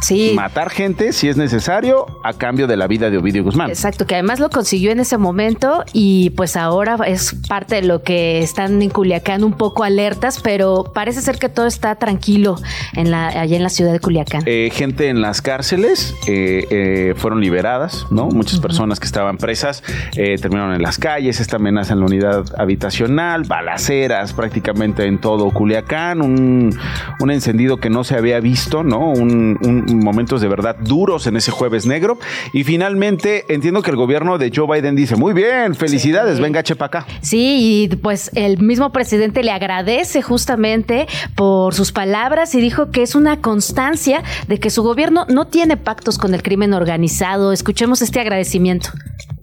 [0.00, 0.32] Sí.
[0.34, 3.68] matar gente si es necesario a cambio de la vida de Ovidio Guzmán.
[3.68, 8.02] Exacto, que además lo consiguió en ese momento y pues ahora es parte de lo
[8.02, 12.56] que están en Culiacán un poco alertas, pero parece ser que todo está tranquilo
[12.94, 14.42] en la, allá en la ciudad de Culiacán.
[14.46, 18.26] Eh, gente en las cárceles eh, eh, fueron liberadas, ¿no?
[18.28, 19.82] Muchas personas que estaban presas
[20.16, 25.50] eh, terminaron en las calles, esta amenaza en la unidad habitacional, balaceras prácticamente en todo
[25.50, 26.78] Culiacán, un,
[27.20, 29.10] un encendido que no se había visto, ¿no?
[29.10, 32.18] Un, un- momentos de verdad duros en ese jueves negro.
[32.52, 36.86] Y finalmente entiendo que el gobierno de Joe Biden dice, muy bien, felicidades, venga, chepa
[36.86, 37.06] acá.
[37.20, 43.02] Sí, y pues el mismo presidente le agradece justamente por sus palabras y dijo que
[43.02, 47.52] es una constancia de que su gobierno no tiene pactos con el crimen organizado.
[47.52, 48.90] Escuchemos este agradecimiento.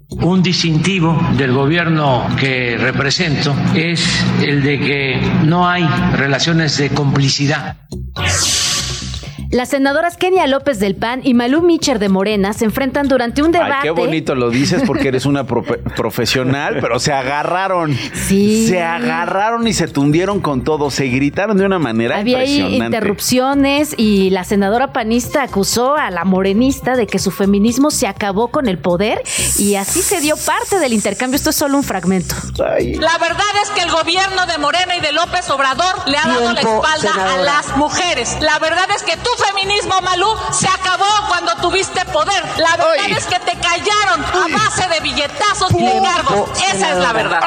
[0.10, 7.78] Un distintivo del gobierno que represento es el de que no hay relaciones de complicidad.
[9.56, 13.54] Las senadoras Kenia López del PAN y Malú Micher de Morena se enfrentan durante un
[13.54, 13.72] debate.
[13.76, 17.98] Ay, qué bonito lo dices porque eres una profe- profesional, pero se agarraron.
[18.14, 18.68] Sí.
[18.68, 20.92] Se agarraron y se tundieron con todo.
[20.92, 22.98] Se gritaron de una manera Había impresionante.
[22.98, 28.50] interrupciones y la senadora panista acusó a la morenista de que su feminismo se acabó
[28.50, 29.22] con el poder
[29.58, 31.38] y así se dio parte del intercambio.
[31.38, 32.36] Esto es solo un fragmento.
[32.58, 36.52] La verdad es que el gobierno de Morena y de López Obrador le ha dado
[36.52, 37.34] la espalda senadora.
[37.36, 38.38] a las mujeres.
[38.42, 42.44] La verdad es que tu feminismo, Malú, se acabó cuando tuviste poder.
[42.58, 46.50] La verdad es que te callaron a base de billetazos y cargos.
[46.74, 47.42] Esa es la verdad.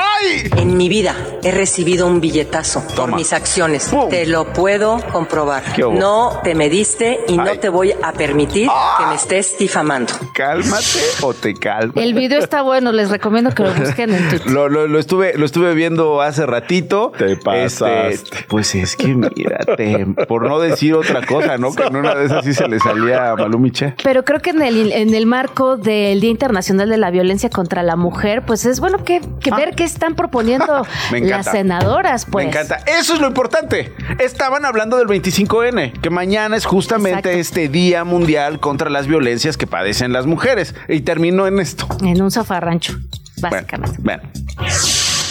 [0.57, 3.91] En mi vida he recibido un billetazo por mis acciones.
[4.11, 5.63] Te lo puedo comprobar.
[5.79, 10.13] No te mediste y no te voy a permitir que me estés difamando.
[10.35, 11.97] Cálmate o te calmas.
[11.97, 14.51] El video está bueno, les recomiendo que lo busquen en Twitter.
[14.51, 17.13] Lo, lo- lo estuve, lo estuve viendo hace ratito.
[17.17, 18.09] Te pasaste.
[18.09, 21.73] Este, pues es que mírate, por no decir otra cosa, ¿no?
[21.79, 23.95] Que en una de esas sí se le salía a Malú Miche.
[24.03, 27.83] Pero creo que en el, en el marco del Día Internacional de la Violencia contra
[27.83, 31.17] la Mujer, pues es bueno que, que ver qué están proponiendo Ah.
[31.21, 32.47] Las senadoras, pues.
[32.47, 32.77] Me encanta.
[32.87, 33.93] Eso es lo importante.
[34.19, 37.39] Estaban hablando del 25N, que mañana es justamente Exacto.
[37.39, 40.75] este Día Mundial contra las violencias que padecen las mujeres.
[40.89, 41.87] Y terminó en esto.
[42.03, 42.95] En un zafarrancho,
[43.41, 43.99] Bueno, básicamente.
[44.03, 44.23] bueno.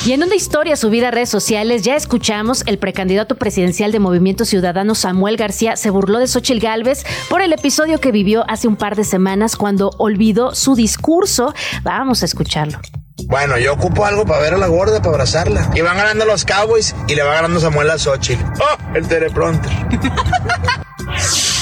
[0.06, 4.46] Y en una historia subida a redes sociales, ya escuchamos, el precandidato presidencial de Movimiento
[4.46, 8.78] Ciudadano Samuel García se burló de Xochitl Gálvez por el episodio que vivió hace un
[8.78, 11.54] par de semanas cuando olvidó su discurso.
[11.84, 12.80] Vamos a escucharlo.
[13.26, 15.72] Bueno, yo ocupo algo para ver a la gorda, para abrazarla.
[15.76, 18.44] Y van ganando los Cowboys y le va ganando Samuel a Xochitl.
[18.62, 18.96] ¡Oh!
[18.96, 19.72] El teleprompter.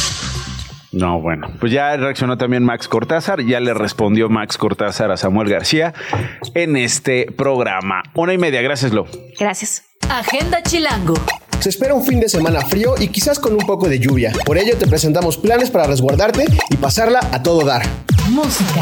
[0.96, 5.50] No, bueno, pues ya reaccionó también Max Cortázar, ya le respondió Max Cortázar a Samuel
[5.50, 5.94] García
[6.54, 8.02] en este programa.
[8.14, 9.06] Una y media, gracias, Lo.
[9.38, 9.84] Gracias.
[10.10, 11.16] Agenda Chilango.
[11.60, 14.32] Se espera un fin de semana frío y quizás con un poco de lluvia.
[14.46, 17.84] Por ello te presentamos planes para resguardarte y pasarla a todo dar.
[18.30, 18.82] Música.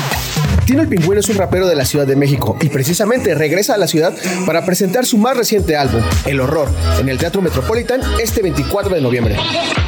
[0.65, 3.77] Tino el Pingüino es un rapero de la Ciudad de México y precisamente regresa a
[3.77, 4.13] la ciudad
[4.45, 9.01] para presentar su más reciente álbum, El Horror, en el Teatro Metropolitan este 24 de
[9.01, 9.35] noviembre.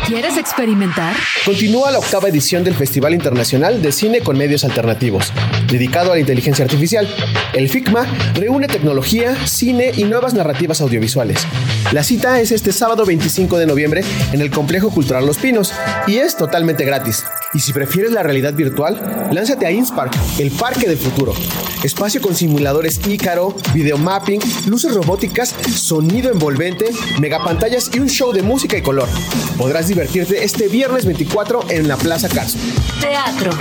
[0.06, 1.16] ¿Quieres experimentar?
[1.46, 5.32] Continúa la octava edición del Festival Internacional de Cine con Medios Alternativos,
[5.72, 7.08] dedicado a la inteligencia artificial.
[7.54, 11.48] El FICMA reúne tecnología, cine y nuevas narrativas audiovisuales.
[11.94, 15.74] La cita es este sábado 25 de noviembre en el Complejo Cultural Los Pinos
[16.08, 17.24] y es totalmente gratis.
[17.54, 21.34] Y si prefieres la realidad virtual, lánzate a Inspark, el parque del futuro.
[21.84, 28.78] Espacio con simuladores Ícaro, videomapping, luces robóticas, sonido envolvente, megapantallas y un show de música
[28.78, 29.08] y color.
[29.58, 32.58] Podrás divertirte este viernes 24 en la Plaza Carso.
[33.00, 33.52] Teatro.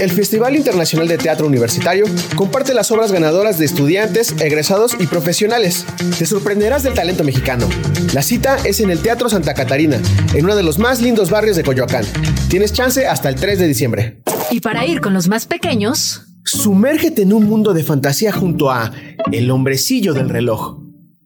[0.00, 2.06] El Festival Internacional de Teatro Universitario
[2.36, 5.84] comparte las obras ganadoras de estudiantes, egresados y profesionales.
[6.18, 7.68] Te sorprenderás del talento mexicano.
[8.14, 10.00] La cita es en el Teatro Santa Catarina,
[10.34, 12.04] en uno de los más lindos barrios de Coyoacán.
[12.48, 14.22] Tienes chance hasta el 3 de diciembre.
[14.50, 18.92] Y para ir con los más pequeños, Sumérgete en un mundo de fantasía junto a
[19.30, 20.80] El hombrecillo del reloj.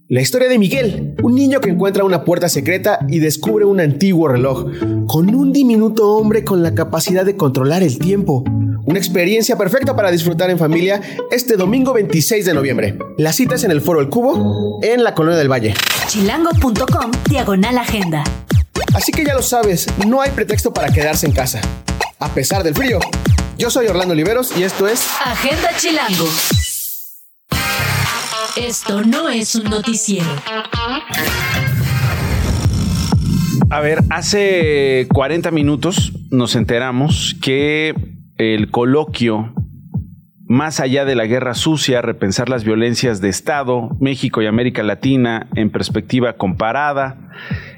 [0.08, 4.28] La historia de Miguel, un niño que encuentra una puerta secreta y descubre un antiguo
[4.28, 4.66] reloj,
[5.06, 8.44] con un diminuto hombre con la capacidad de controlar el tiempo.
[8.86, 11.00] Una experiencia perfecta para disfrutar en familia
[11.32, 12.96] este domingo 26 de noviembre.
[13.18, 15.74] La cita es en el Foro El Cubo, en la Colonia del Valle.
[16.06, 18.22] chilango.com, diagonal agenda.
[18.94, 21.60] Así que ya lo sabes, no hay pretexto para quedarse en casa.
[22.20, 23.00] A pesar del frío,
[23.58, 26.28] Yo soy Orlando Oliveros y esto es Agenda Chilango.
[28.56, 30.28] Esto no es un noticiero.
[33.68, 39.52] A ver, hace 40 minutos nos enteramos que el coloquio
[40.48, 45.48] más allá de la guerra sucia, repensar las violencias de Estado, México y América Latina
[45.56, 47.32] en perspectiva comparada,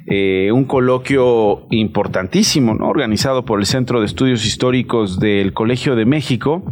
[0.07, 2.89] eh, un coloquio importantísimo, ¿no?
[2.89, 6.63] organizado por el Centro de Estudios Históricos del Colegio de México,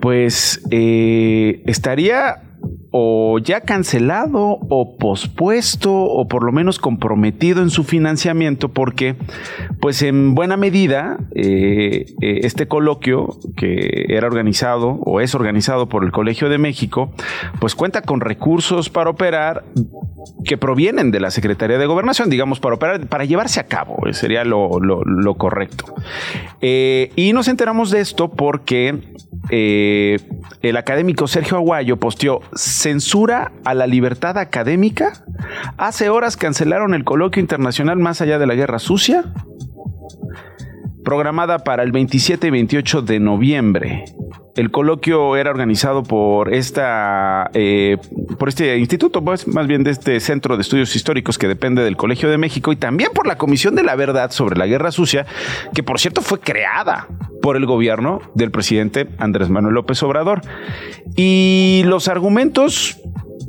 [0.00, 2.49] pues eh, estaría
[2.92, 9.16] o ya cancelado o pospuesto o por lo menos comprometido en su financiamiento porque
[9.80, 16.04] pues en buena medida eh, eh, este coloquio que era organizado o es organizado por
[16.04, 17.12] el Colegio de México
[17.60, 19.64] pues cuenta con recursos para operar
[20.44, 24.14] que provienen de la Secretaría de Gobernación digamos para operar para llevarse a cabo eh,
[24.14, 24.70] sería lo,
[25.36, 25.94] correcto.
[26.60, 28.98] Y nos enteramos de esto porque
[29.48, 35.24] el académico Sergio Aguayo posteó censura a la libertad académica.
[35.76, 39.24] Hace horas cancelaron el coloquio internacional Más allá de la guerra sucia,
[41.04, 44.04] programada para el 27 y 28 de noviembre.
[44.56, 47.98] El coloquio era organizado por esta, eh,
[48.38, 51.96] por este instituto, pues, más bien de este Centro de Estudios Históricos que depende del
[51.96, 55.26] Colegio de México y también por la Comisión de la Verdad sobre la Guerra Sucia,
[55.74, 57.06] que por cierto fue creada
[57.42, 60.42] por el gobierno del presidente Andrés Manuel López Obrador.
[61.16, 63.00] Y los argumentos,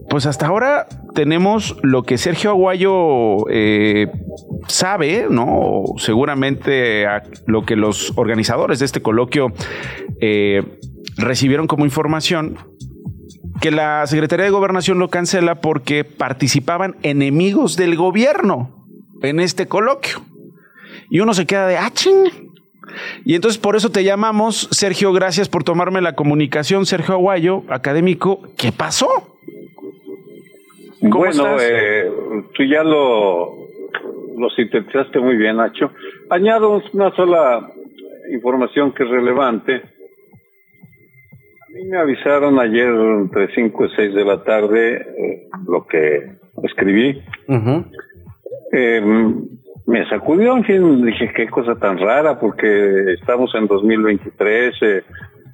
[0.10, 4.12] pues hasta ahora tenemos lo que Sergio Aguayo eh,
[4.68, 5.84] sabe, ¿no?
[5.98, 7.06] Seguramente
[7.48, 9.48] lo que los organizadores de este coloquio
[10.22, 10.80] eh,
[11.18, 12.58] recibieron como información
[13.62, 18.86] que la Secretaría de Gobernación lo cancela porque participaban enemigos del gobierno
[19.22, 20.22] en este coloquio.
[21.10, 21.92] Y uno se queda de, ah,
[23.24, 28.42] Y entonces por eso te llamamos, Sergio, gracias por tomarme la comunicación, Sergio Aguayo, académico.
[28.58, 29.08] ¿Qué pasó?
[31.02, 32.12] bueno, eh,
[32.56, 33.56] tú ya lo,
[34.38, 35.92] lo sintetizaste muy bien, Nacho.
[36.30, 37.72] Añado una sola
[38.32, 39.82] información que es relevante
[41.74, 46.32] mí me avisaron ayer entre 5 y 6 de la tarde eh, lo que
[46.64, 47.22] escribí.
[48.72, 49.48] Em,
[49.88, 55.04] me sacudió, en fin, dije qué cosa tan rara, porque estamos en 2023, eh,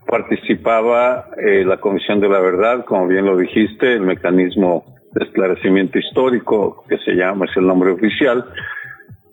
[0.07, 5.97] participaba eh, la Comisión de la Verdad, como bien lo dijiste, el mecanismo de esclarecimiento
[5.99, 8.45] histórico, que se llama, es el nombre oficial.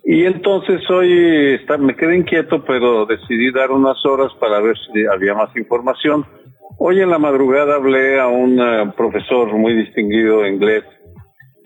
[0.05, 5.07] Y entonces hoy está, me quedé inquieto, pero decidí dar unas horas para ver si
[5.07, 6.27] había más información.
[6.79, 10.85] Hoy en la madrugada hablé a un eh, profesor muy distinguido de inglés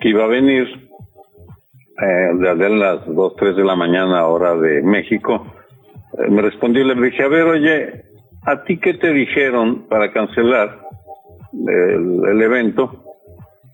[0.01, 0.69] que iba a venir
[2.01, 5.47] eh, desde las 2, 3 de la mañana hora de México.
[6.13, 8.05] Eh, me respondió y le dije, a ver, oye,
[8.45, 10.79] ¿a ti qué te dijeron para cancelar
[11.53, 13.05] el, evento?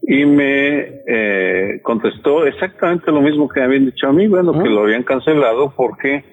[0.03, 4.69] Y me eh, contestó exactamente lo mismo que me habían dicho a mí, bueno, que
[4.69, 6.25] lo habían cancelado porque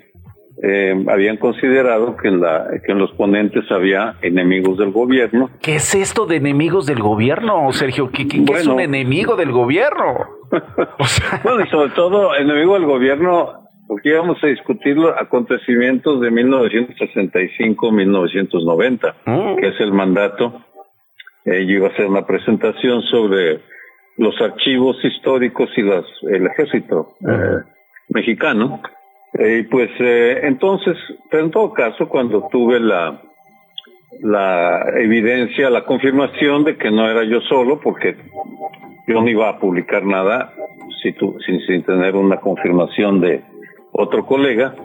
[0.63, 5.49] eh, habían considerado que en, la, que en los ponentes había enemigos del gobierno.
[5.59, 8.11] ¿Qué es esto de enemigos del gobierno, Sergio?
[8.11, 10.19] ¿Qué, es un enemigo del gobierno?
[11.43, 19.15] bueno, y sobre todo enemigo del gobierno, porque íbamos a discutir los acontecimientos de 1965-1990,
[19.25, 19.55] mm.
[19.55, 20.61] que es el mandato.
[21.43, 23.61] Eh, yo iba a hacer una presentación sobre
[24.17, 27.63] los archivos históricos y las, el ejército eh,
[28.09, 28.79] mexicano
[29.33, 30.97] y pues eh, entonces,
[31.29, 33.21] pero en todo caso, cuando tuve la,
[34.21, 38.15] la evidencia, la confirmación de que no era yo solo, porque
[39.07, 40.53] yo no iba a publicar nada
[41.01, 43.43] si sin, sin tener una confirmación de
[43.93, 44.75] otro colega,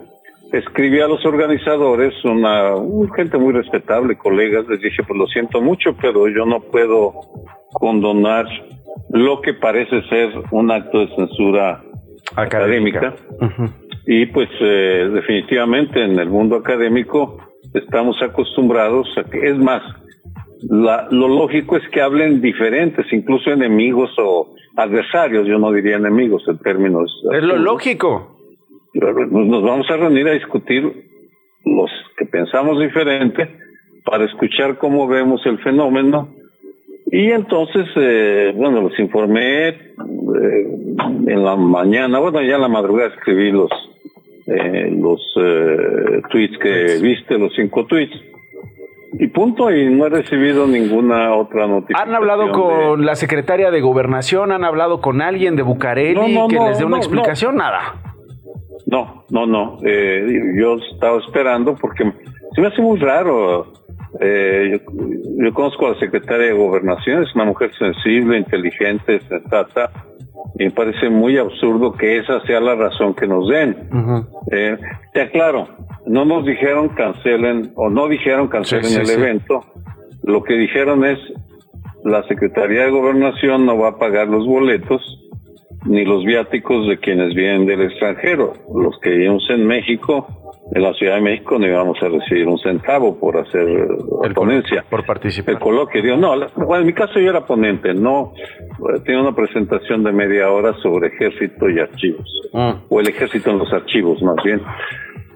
[0.53, 2.75] escribí a los organizadores, una,
[3.15, 7.13] gente muy respetable, colegas, les dije, pues lo siento mucho, pero yo no puedo
[7.73, 8.47] condonar
[9.11, 11.83] lo que parece ser un acto de censura
[12.35, 13.15] académica.
[14.07, 17.39] Y pues eh, definitivamente en el mundo académico
[17.75, 19.83] estamos acostumbrados a que, es más,
[20.71, 26.59] lo lógico es que hablen diferentes, incluso enemigos o adversarios, yo no diría enemigos en
[26.59, 27.11] términos...
[27.33, 28.37] Es lo lógico.
[28.95, 30.85] Nos vamos a reunir a discutir
[31.65, 33.49] los que pensamos diferente
[34.05, 36.29] para escuchar cómo vemos el fenómeno
[37.07, 39.77] y entonces, eh, bueno, los informé eh,
[41.27, 43.71] en la mañana, bueno, ya en la madrugada escribí los
[44.47, 48.17] eh, los eh, tweets que viste, los cinco tweets.
[49.19, 52.09] Y punto, y no he recibido ninguna otra notificación.
[52.09, 54.53] ¿Han hablado con la secretaria de Gobernación?
[54.53, 57.57] ¿Han hablado con alguien de Bucareli que les dé una explicación?
[57.57, 57.95] Nada.
[58.87, 59.79] No, no, no.
[59.85, 60.27] Eh,
[60.59, 62.05] yo estaba esperando porque
[62.55, 63.73] Se me hace muy raro.
[64.21, 64.81] Eh,
[65.39, 69.91] yo, conozco a la secretaria de Gobernación, es una mujer sensible, inteligente, sensata,
[70.59, 73.89] me parece muy absurdo que esa sea la razón que nos den.
[74.53, 74.77] eh,
[75.13, 75.69] te aclaro,
[76.07, 79.65] no nos dijeron cancelen, o no dijeron cancelen el evento,
[80.23, 81.19] lo que dijeron es
[82.05, 85.03] la Secretaría de Gobernación no va a pagar los boletos
[85.85, 88.53] ni los viáticos de quienes vienen del extranjero.
[88.75, 90.27] Los que vivimos en México
[90.73, 93.67] en la Ciudad de México no íbamos a recibir un centavo por hacer
[94.23, 94.85] la ponencia.
[94.89, 95.55] Por participar.
[95.55, 96.03] El coloquio.
[96.03, 98.33] Digo, no, bueno, en mi caso yo era ponente, no.
[98.79, 102.29] Eh, Tiene una presentación de media hora sobre ejército y archivos.
[102.55, 102.77] Ah.
[102.89, 104.61] O el ejército en los archivos, más bien.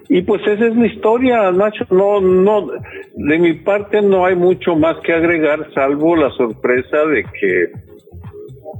[0.09, 1.85] Y pues esa es la historia, Nacho.
[1.89, 2.67] No, no,
[3.15, 7.71] de mi parte no hay mucho más que agregar, salvo la sorpresa de que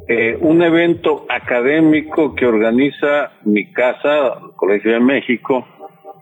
[0.10, 5.66] eh, un evento académico que organiza mi casa, Colegio de México,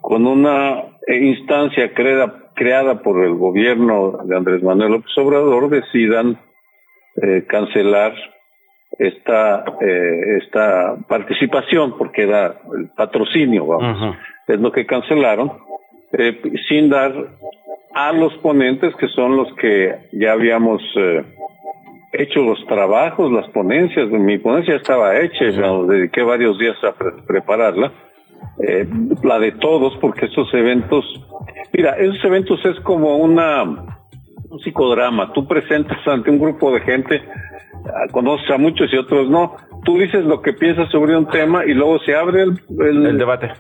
[0.01, 6.37] con una instancia creada, creada por el gobierno de Andrés Manuel López Obrador, decidan
[7.21, 8.13] eh, cancelar
[8.97, 14.17] esta, eh, esta participación, porque era el patrocinio, vamos,
[14.47, 15.51] es lo que cancelaron,
[16.13, 17.13] eh, sin dar
[17.93, 21.23] a los ponentes, que son los que ya habíamos eh,
[22.13, 27.21] hecho los trabajos, las ponencias, mi ponencia estaba hecha, nos dediqué varios días a pre-
[27.27, 27.91] prepararla,
[28.67, 28.87] eh,
[29.23, 31.05] la de todos, porque estos eventos,
[31.73, 33.98] mira, esos eventos es como una
[34.49, 37.21] un psicodrama, tú presentas ante un grupo de gente,
[37.85, 41.65] ah, conoces a muchos y otros no, tú dices lo que piensas sobre un tema
[41.65, 42.59] y luego se abre el,
[43.05, 43.51] el, debate.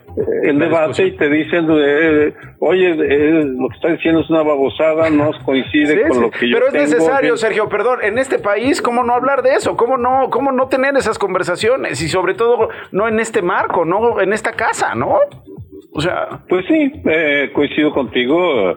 [0.43, 4.41] el La debate y te dicen, eh, oye, eh, lo que está diciendo es una
[4.43, 6.21] babosada, no coincide Sí, con sí.
[6.21, 6.85] lo que yo Pero es tengo".
[6.85, 7.37] necesario, Bien.
[7.37, 9.77] Sergio, perdón, en este país, ¿cómo no hablar de eso?
[9.77, 12.01] ¿Cómo no, cómo no tener esas conversaciones?
[12.01, 15.19] Y sobre todo, no en este marco, no en esta casa, ¿no?
[15.93, 18.75] O sea, Pues sí, eh, coincido contigo,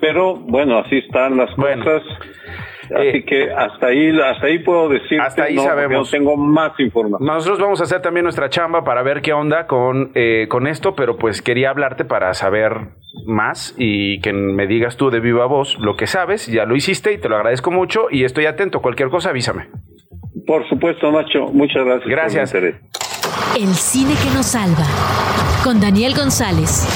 [0.00, 2.02] pero bueno, así están las cosas.
[2.94, 6.06] Así que hasta ahí, hasta ahí puedo decir Eh, Hasta ahí no, sabemos.
[6.12, 7.26] no tengo más información.
[7.26, 10.94] nosotros vamos a hacer también nuestra chamba para ver qué onda con, eh, con esto,
[10.94, 12.90] pero pues quería hablarte para saber
[13.26, 16.46] más y que me digas tú de viva voz lo que sabes.
[16.46, 18.80] Ya lo hiciste y te lo agradezco mucho y estoy atento.
[18.80, 19.66] Cualquier cosa, avísame.
[20.46, 22.08] Por supuesto, Nacho, muchas gracias.
[22.08, 22.52] Gracias.
[22.52, 22.90] por el interés.
[23.56, 24.84] El cine que nos salva.
[25.64, 26.86] Con Daniel González.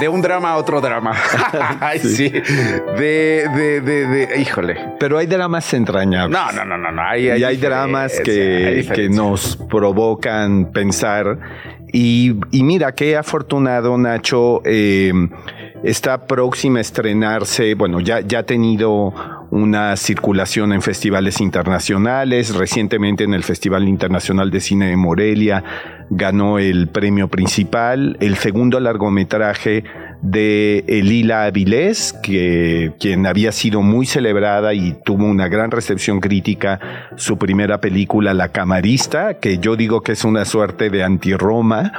[0.00, 1.14] De un drama a otro drama.
[1.80, 2.28] Ay, sí.
[2.30, 4.76] De, de, de, de, híjole.
[4.98, 6.36] Pero hay dramas entrañables.
[6.38, 6.90] No, no, no, no.
[6.92, 7.02] no.
[7.02, 8.24] Hay, hay y hay dramas hay
[8.88, 11.38] que, nos provocan pensar.
[11.92, 14.62] Y, y mira, qué afortunado, Nacho.
[14.64, 15.12] eh,
[15.84, 17.74] está próxima a estrenarse.
[17.74, 19.14] Bueno, ya, ya ha tenido
[19.50, 22.54] una circulación en festivales internacionales.
[22.54, 25.62] Recientemente en el Festival Internacional de Cine de Morelia
[26.10, 28.16] ganó el premio principal.
[28.20, 29.84] El segundo largometraje
[30.22, 36.80] de Elila Avilés, que quien había sido muy celebrada y tuvo una gran recepción crítica,
[37.16, 41.92] su primera película, La Camarista, que yo digo que es una suerte de anti-Roma.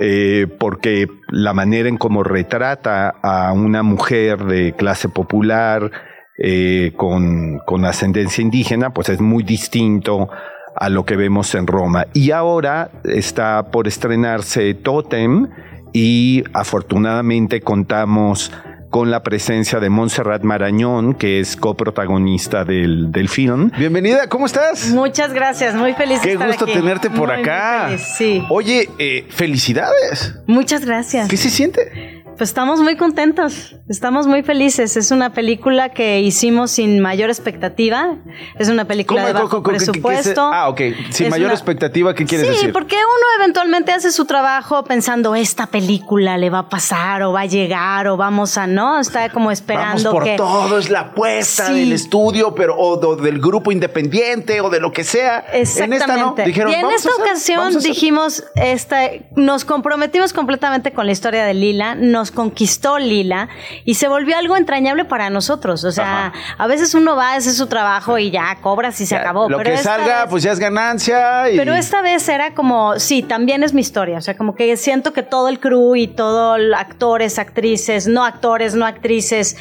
[0.00, 5.90] Eh, porque la manera en cómo retrata a una mujer de clase popular
[6.38, 10.28] eh, con, con ascendencia indígena, pues es muy distinto
[10.76, 12.06] a lo que vemos en Roma.
[12.14, 15.48] Y ahora está por estrenarse Totem
[15.92, 18.52] y afortunadamente contamos
[18.90, 23.70] con la presencia de Montserrat Marañón, que es coprotagonista del, del film.
[23.78, 24.88] Bienvenida, ¿cómo estás?
[24.88, 26.74] Muchas gracias, muy feliz de Qué estar gusto aquí.
[26.74, 27.86] tenerte por Muy, muy acá.
[27.88, 28.44] feliz, sí.
[28.48, 30.36] Oye, eh, felicidades.
[30.46, 31.28] Muchas gracias.
[31.28, 32.22] ¿Qué se siente?
[32.38, 34.96] Pues estamos muy contentos, estamos muy felices.
[34.96, 38.16] Es una película que hicimos sin mayor expectativa.
[38.58, 40.42] Es una película de bajo ¿Cómo- cómo- qué- qué- qué se- presupuesto.
[40.52, 40.80] ah, ok.
[41.10, 42.72] Sin Es mayor una- expectativa, ¿qué quieres sí, decir?
[42.72, 47.40] porque uno eventualmente hace su trabajo pensando esta película le va a pasar o va
[47.40, 51.00] a llegar o vamos a no, está como Vamos esperando por que todo, es la
[51.00, 51.74] apuesta Sí.
[51.80, 55.44] del estudio, pero o, del grupo independiente o de lo que sea.
[55.52, 56.44] En esta no, Exactamente.
[56.44, 57.90] dijeron, y en "Vamos a esta hacer- ocasión vamos a hacer".
[57.92, 59.00] dijimos, esta,
[59.36, 63.48] nos comprometimos completamente con la historia de Lila, nos conquistó Lila
[63.84, 65.84] y se volvió algo entrañable para nosotros.
[65.84, 69.48] O sea, a veces uno va, hace su trabajo y ya cobras y se acabó.
[69.48, 71.50] Lo pero que salga, vez- pues ya es ganancia.
[71.50, 71.56] Y...
[71.56, 74.18] pero esta vez era como, sí, también es mi historia.
[74.18, 78.24] O sea, como que siento que todo el crew y todo el actores, actrices, no
[78.24, 79.56] actores, no actrices,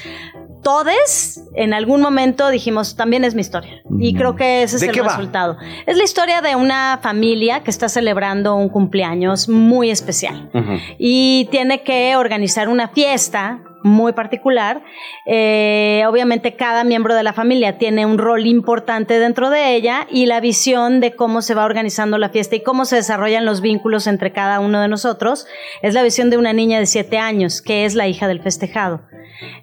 [0.63, 3.81] todes, en algún momento dijimos, también es mi historia.
[3.99, 5.09] Y creo que ese es ¿De el va?
[5.09, 5.57] resultado.
[5.85, 10.49] Es la historia de una familia que está celebrando un cumpleaños muy especial
[10.97, 14.83] y tiene que organizar una fiesta muy particular.
[15.25, 20.25] Eh, obviamente cada miembro de la familia tiene un rol importante dentro de ella y
[20.25, 24.07] la visión de cómo se va organizando la fiesta y cómo se desarrollan los vínculos
[24.07, 25.47] entre cada uno de nosotros
[25.81, 29.01] es la visión de una niña de siete años, que es la hija del festejado.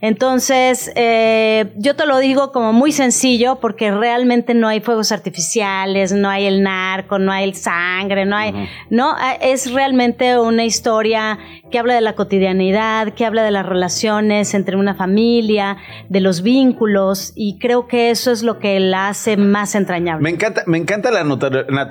[0.00, 6.12] Entonces, eh, yo te lo digo como muy sencillo porque realmente no hay fuegos artificiales,
[6.12, 10.64] no hay el narco, no hay el sangre, no hay, no, ah, es realmente una
[10.64, 11.38] historia
[11.70, 13.66] que habla de la cotidianidad, que habla de las
[14.14, 15.76] relaciones entre una familia,
[16.08, 20.22] de los vínculos y creo que eso es lo que la hace más entrañable.
[20.22, 21.24] Me encanta, me encanta la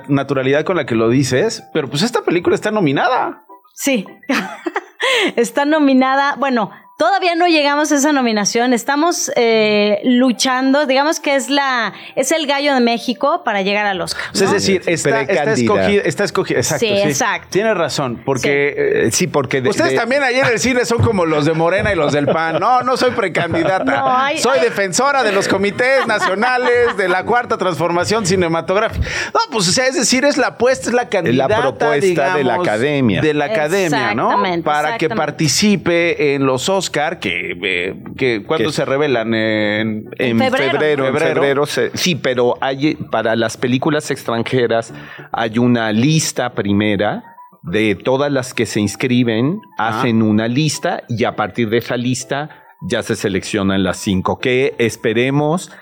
[0.08, 3.44] naturalidad con la que lo dices, pero pues esta película está nominada.
[3.74, 4.06] Sí.
[5.36, 8.72] está nominada, bueno, Todavía no llegamos a esa nominación.
[8.72, 14.00] Estamos eh, luchando, digamos que es la es el gallo de México para llegar al
[14.00, 14.26] Oscar.
[14.32, 16.58] Es decir, está, escogida, está escogida.
[16.60, 16.86] Exacto.
[16.86, 17.48] Sí, exacto.
[17.50, 21.46] Tienes razón, porque sí, eh, porque ustedes también ayer en el cine son como los
[21.46, 22.60] de Morena y los del PAN.
[22.60, 24.30] No, no soy precandidata.
[24.36, 29.04] soy defensora de los comités nacionales de la cuarta transformación cinematográfica.
[29.34, 32.44] No, pues o sea, es decir, es la apuesta, es la candidata, la propuesta de
[32.44, 34.40] la academia, de la academia, ¿no?
[34.62, 41.06] Para que participe en los Oscars Oscar, que, eh, que cuando se revelan en, febrero.
[41.08, 44.92] En febrero, sí, pero hay para las películas extranjeras
[45.32, 47.24] hay una lista primera
[47.62, 52.50] de todas las que se inscriben, hacen una lista y a partir de esa lista
[52.88, 55.72] ya se seleccionan las cinco, que esperemos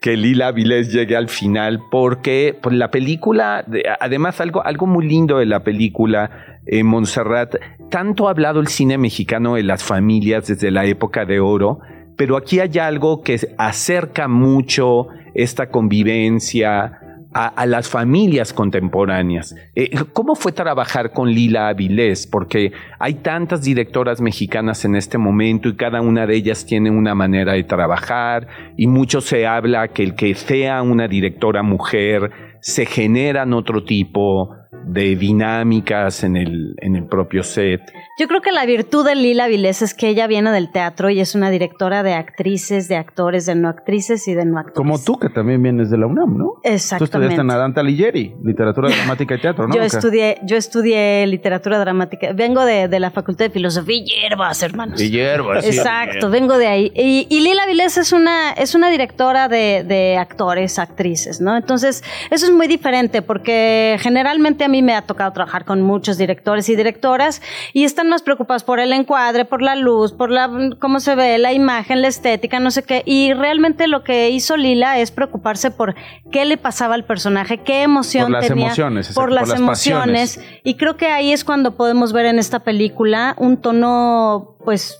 [0.00, 3.64] que Lila Vilés llegue al final, porque pues, la película,
[4.00, 7.54] además algo, algo muy lindo de la película, en eh, Montserrat,
[7.90, 11.80] tanto ha hablado el cine mexicano de las familias desde la época de oro,
[12.16, 16.98] pero aquí hay algo que acerca mucho esta convivencia,
[17.32, 19.54] a, las familias contemporáneas.
[19.74, 22.26] Eh, ¿Cómo fue trabajar con Lila Avilés?
[22.26, 27.14] Porque hay tantas directoras mexicanas en este momento y cada una de ellas tiene una
[27.14, 32.30] manera de trabajar y mucho se habla que el que sea una directora mujer
[32.60, 37.80] se generan otro tipo de dinámicas en el, en el propio set.
[38.18, 41.20] Yo creo que la virtud de Lila Vilés es que ella viene del teatro y
[41.20, 44.76] es una directora de actrices, de actores, de no actrices y de no actores.
[44.76, 46.54] Como tú, que también vienes de la UNAM, ¿no?
[46.64, 46.98] Exactamente.
[46.98, 49.74] Tú estudiaste en Adanta Ligieri, literatura dramática y teatro, ¿no?
[49.74, 52.32] Yo estudié, yo estudié literatura dramática.
[52.32, 55.00] Vengo de, la Facultad de Filosofía y hierbas, hermanos.
[55.00, 55.64] Y hierbas.
[55.64, 56.92] Exacto, vengo de ahí.
[56.94, 61.56] Y, Lila Vilés es una, es una directora de, de actores, actrices, ¿no?
[61.56, 66.18] Entonces, eso es muy diferente porque generalmente a mí me ha tocado trabajar con muchos
[66.18, 67.42] directores y directoras
[67.72, 71.38] y están más preocupados por el encuadre, por la luz, por la cómo se ve
[71.38, 73.02] la imagen, la estética, no sé qué.
[73.06, 75.94] Y realmente lo que hizo Lila es preocuparse por
[76.30, 80.40] qué le pasaba al personaje, qué emoción por las tenía, emociones, por, las, emociones.
[80.64, 84.98] Y creo que ahí es cuando podemos ver en esta película un tono, pues,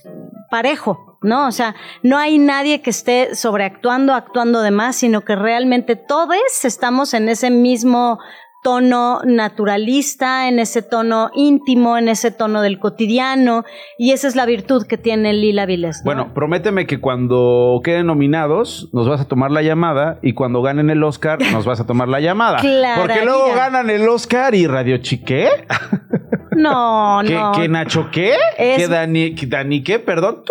[0.49, 1.47] parejo, ¿no?
[1.47, 6.35] O sea, no hay nadie que esté sobreactuando, actuando de más, sino que realmente todos
[6.63, 8.19] estamos en ese mismo
[8.61, 13.63] tono naturalista, en ese tono íntimo, en ese tono del cotidiano,
[13.97, 16.01] y esa es la virtud que tiene Lila Viles.
[16.03, 20.89] Bueno, prométeme que cuando queden nominados nos vas a tomar la llamada y cuando ganen
[20.89, 22.57] el Oscar nos vas a tomar la llamada.
[22.97, 25.49] Porque luego ganan el Oscar y Radio Chiqué.
[26.51, 27.51] No, no.
[27.53, 28.33] ¿Qué Nacho qué?
[28.57, 29.99] ¿Qué Dani, Dani qué?
[29.99, 30.43] Perdón.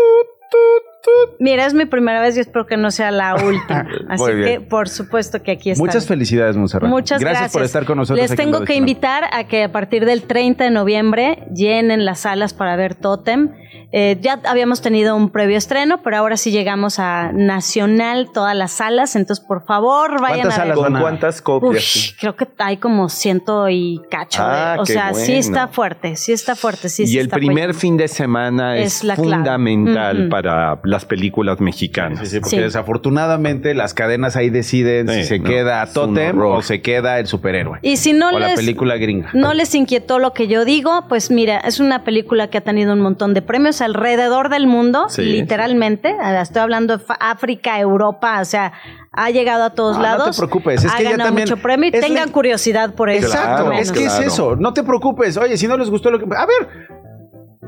[1.38, 3.86] Mira, es mi primera vez y espero que no sea la última.
[4.09, 5.82] Así que, por supuesto que aquí está.
[5.82, 6.90] Muchas felicidades, Monserrat.
[6.90, 7.40] Muchas gracias.
[7.40, 8.28] Gracias por estar con nosotros.
[8.28, 12.54] Les tengo que invitar a que a partir del 30 de noviembre llenen las salas
[12.54, 13.52] para ver Totem.
[13.91, 18.72] Eh, ya habíamos tenido un previo estreno, pero ahora sí llegamos a nacional, todas las
[18.72, 19.16] salas.
[19.16, 20.74] Entonces, por favor, vayan a ver.
[20.74, 22.14] ¿Con cuántas copias?
[22.18, 24.43] creo que hay como ciento y cacho.
[24.43, 26.89] Ah, o sea, sí está fuerte, sí está fuerte.
[26.89, 32.29] Sí, y el primer fin de semana es, fundamental para las películas mexicanas.
[32.29, 37.26] Sí, porque desafortunadamente las cadenas ahí deciden si se queda Totem o se queda el
[37.26, 37.79] superhéroe.
[37.83, 39.31] Y si no o les, la película gringa.
[39.33, 42.93] No les inquietó lo que yo digo, pues mira, es una película que ha tenido
[42.93, 46.16] un montón de premios alrededor del mundo, literalmente.
[46.41, 48.73] Estoy hablando de África, Europa, o sea,
[49.12, 50.27] ha llegado a todos lados.
[50.27, 51.49] No te preocupes, es ha que también.
[51.49, 53.27] mucho premio y tengan curiosidad por eso.
[53.27, 54.57] Exacto, es que es eso.
[54.57, 55.37] No te preocupes.
[55.37, 56.25] Oye, si no les gustó lo que.
[56.25, 56.89] A ver,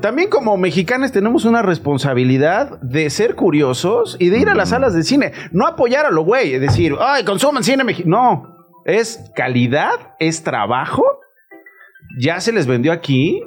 [0.01, 4.93] también como mexicanos tenemos una responsabilidad de ser curiosos y de ir a las salas
[4.93, 5.31] de cine.
[5.51, 8.17] No apoyar a lo güey, es decir, ay, consuman cine mexicano.
[8.17, 11.03] No, es calidad, es trabajo.
[12.19, 13.41] Ya se les vendió aquí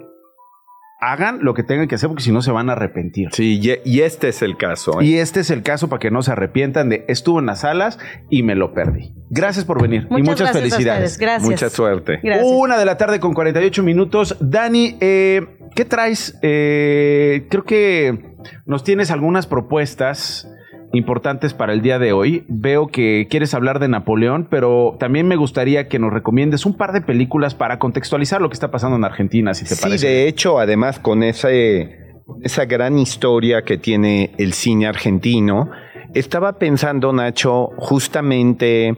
[1.12, 3.28] hagan lo que tengan que hacer porque si no se van a arrepentir.
[3.32, 5.00] Sí, y, este es el caso.
[5.00, 5.04] ¿eh?
[5.04, 7.98] Y este es el caso para que no se arrepientan de estuve en las salas
[8.30, 9.12] y me lo perdí.
[9.30, 11.18] Gracias por venir y muchas felicidades.
[11.18, 11.48] Gracias.
[11.48, 12.20] Mucha suerte.
[12.42, 14.36] Una de la tarde con 48 minutos.
[14.40, 16.38] Dani, eh, ¿qué traes?
[16.42, 18.34] Eh, creo que
[18.66, 20.48] nos tienes algunas propuestas
[20.94, 22.44] importantes para el día de hoy.
[22.48, 26.92] Veo que quieres hablar de Napoleón, pero también me gustaría que nos recomiendes un par
[26.92, 29.98] de películas para contextualizar lo que está pasando en Argentina, si te parece.
[29.98, 31.98] Sí, de hecho, además con ese,
[32.42, 35.70] esa gran historia que tiene el cine argentino,
[36.14, 38.96] estaba pensando, Nacho, justamente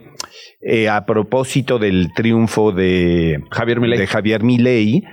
[0.61, 5.03] eh, a propósito del triunfo de Javier Milei, de Javier Milei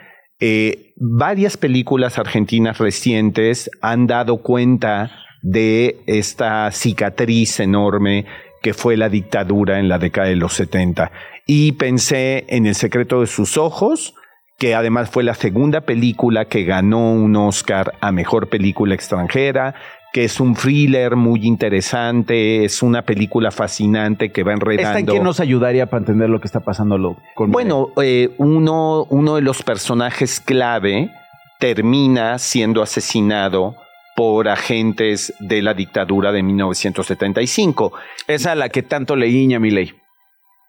[0.41, 5.11] eh, varias películas argentinas recientes han dado cuenta
[5.45, 8.25] de esta cicatriz enorme
[8.63, 11.13] que fue la dictadura en la década de los 70.
[11.47, 14.15] Y pensé en El secreto de sus ojos,
[14.59, 19.75] que además fue la segunda película que ganó un Oscar a Mejor Película Extranjera,
[20.15, 24.99] que es un thriller muy interesante, es una película fascinante que va enredando.
[24.99, 29.05] ¿Esta en qué nos ayudaría para entender lo que está pasando con Bueno, eh, uno,
[29.11, 31.11] uno de los personajes clave
[31.59, 33.77] termina siendo asesinado
[34.15, 37.93] por agentes de la dictadura de 1975.
[38.27, 39.95] Esa a la que tanto le guiña mi ley.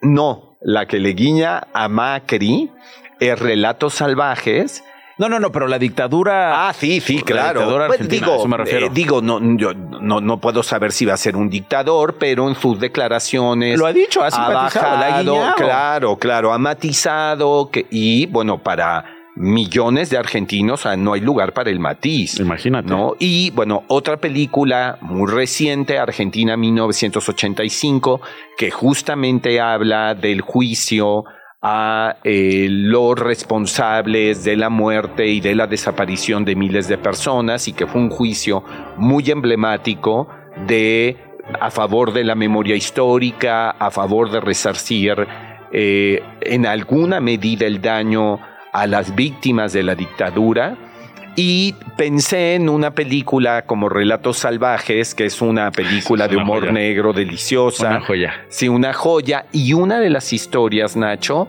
[0.01, 2.71] No, la que le guiña a Macri
[3.19, 4.83] es Relatos Salvajes.
[5.17, 6.67] No, no, no, pero la dictadura.
[6.67, 7.87] Ah, sí, sí, claro.
[7.87, 11.49] Pues digo, eh, digo, no, yo no, no puedo saber si va a ser un
[11.49, 13.79] dictador, pero en sus declaraciones.
[13.79, 20.09] Lo ha dicho, ha simpatizado, ha Claro, claro, ha matizado que, y bueno, para millones
[20.09, 22.39] de argentinos, no hay lugar para el matiz.
[22.39, 22.89] Imagínate.
[22.89, 23.15] ¿no?
[23.19, 28.21] Y bueno, otra película muy reciente, Argentina 1985,
[28.57, 31.25] que justamente habla del juicio
[31.61, 37.67] a eh, los responsables de la muerte y de la desaparición de miles de personas
[37.67, 38.63] y que fue un juicio
[38.97, 40.29] muy emblemático
[40.67, 41.17] de
[41.59, 45.27] a favor de la memoria histórica, a favor de resarcir
[45.71, 48.39] eh, en alguna medida el daño
[48.75, 50.77] a las víctimas de la dictadura
[51.37, 57.13] y pensé en una película como Relatos Salvajes, que es una película de humor negro
[57.13, 57.89] deliciosa.
[57.89, 58.33] Una joya.
[58.49, 59.45] Sí, una joya.
[59.51, 61.47] Y una de las historias, Nacho,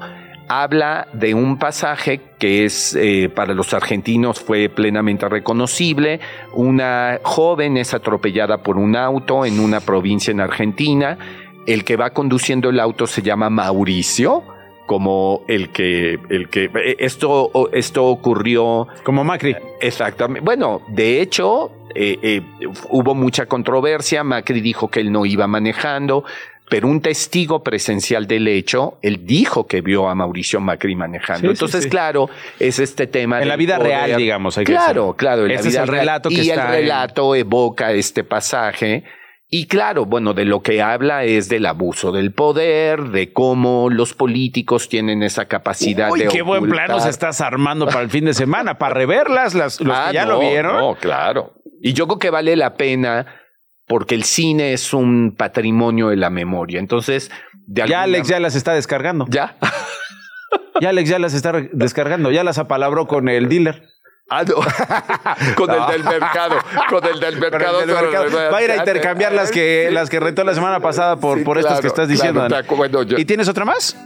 [0.49, 6.21] habla de un pasaje que es eh, para los argentinos fue plenamente reconocible.
[6.53, 11.19] Una joven es atropellada por un auto en una provincia en Argentina.
[11.67, 14.56] El que va conduciendo el auto se llama Mauricio
[14.87, 18.87] como el que, el que eh, esto, esto ocurrió.
[19.03, 19.55] Como Macri.
[19.81, 20.41] Exactamente.
[20.41, 22.43] Bueno, de hecho, eh, eh,
[22.91, 24.25] hubo mucha controversia.
[24.25, 26.25] Macri dijo que él no iba manejando,
[26.71, 31.51] pero un testigo presencial del hecho, él dijo que vio a Mauricio Macri manejando.
[31.51, 33.43] Entonces, claro, es este tema.
[33.43, 34.57] En la vida real, digamos.
[34.59, 35.43] Hay claro, claro.
[35.47, 39.05] En la vida es el relato que y el relato evoca este pasaje
[39.49, 44.13] y claro, bueno, de lo que habla es del abuso del poder, de cómo los
[44.13, 46.29] políticos tienen esa capacidad Uy, de.
[46.29, 49.97] qué buen plano se estás armando para el fin de semana, para reverlas, las, los
[49.97, 50.77] que ya ah, lo vieron.
[50.77, 51.55] No, claro.
[51.81, 53.27] Y yo creo que vale la pena
[53.87, 56.81] porque el cine es un patrimonio de la memoria.
[56.81, 57.31] Entonces,
[57.67, 59.27] de Ya Alex ya las está descargando.
[59.29, 59.57] ¿Ya?
[60.81, 63.85] ya Alex ya las está descargando, ya las apalabró con el dealer.
[64.29, 64.57] Ah, no.
[65.57, 66.57] con el del mercado.
[66.91, 67.79] Con el del mercado.
[68.53, 71.59] Va a ir a intercambiar las que, las que rentó la semana pasada por, por
[71.59, 72.47] estas que estás diciendo.
[73.17, 73.97] ¿Y tienes otra más?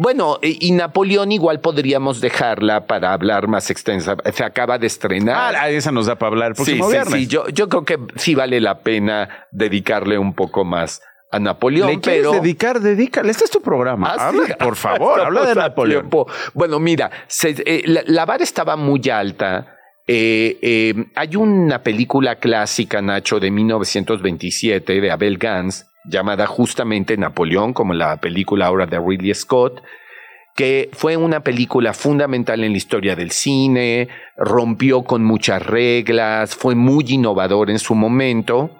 [0.00, 4.16] Bueno, y, Napoleón igual podríamos dejarla para hablar más extensa.
[4.32, 5.56] Se acaba de estrenar.
[5.56, 6.80] Ah, esa nos da para hablar el sí,
[7.10, 11.90] Sí, yo, yo creo que sí vale la pena dedicarle un poco más a Napoleón.
[11.90, 12.80] ¿Le pero dedicar?
[12.80, 13.30] Dedícale.
[13.30, 14.14] Este es tu programa.
[14.18, 16.08] Ah, por favor, habla de Napoleón.
[16.54, 17.10] Bueno, mira,
[17.44, 19.76] eh, la, vara estaba muy alta.
[20.06, 27.74] Eh, eh, hay una película clásica, Nacho, de 1927 de Abel Gans, llamada justamente Napoleón,
[27.74, 29.82] como la película ahora de Ridley Scott,
[30.56, 36.74] que fue una película fundamental en la historia del cine, rompió con muchas reglas, fue
[36.74, 38.77] muy innovador en su momento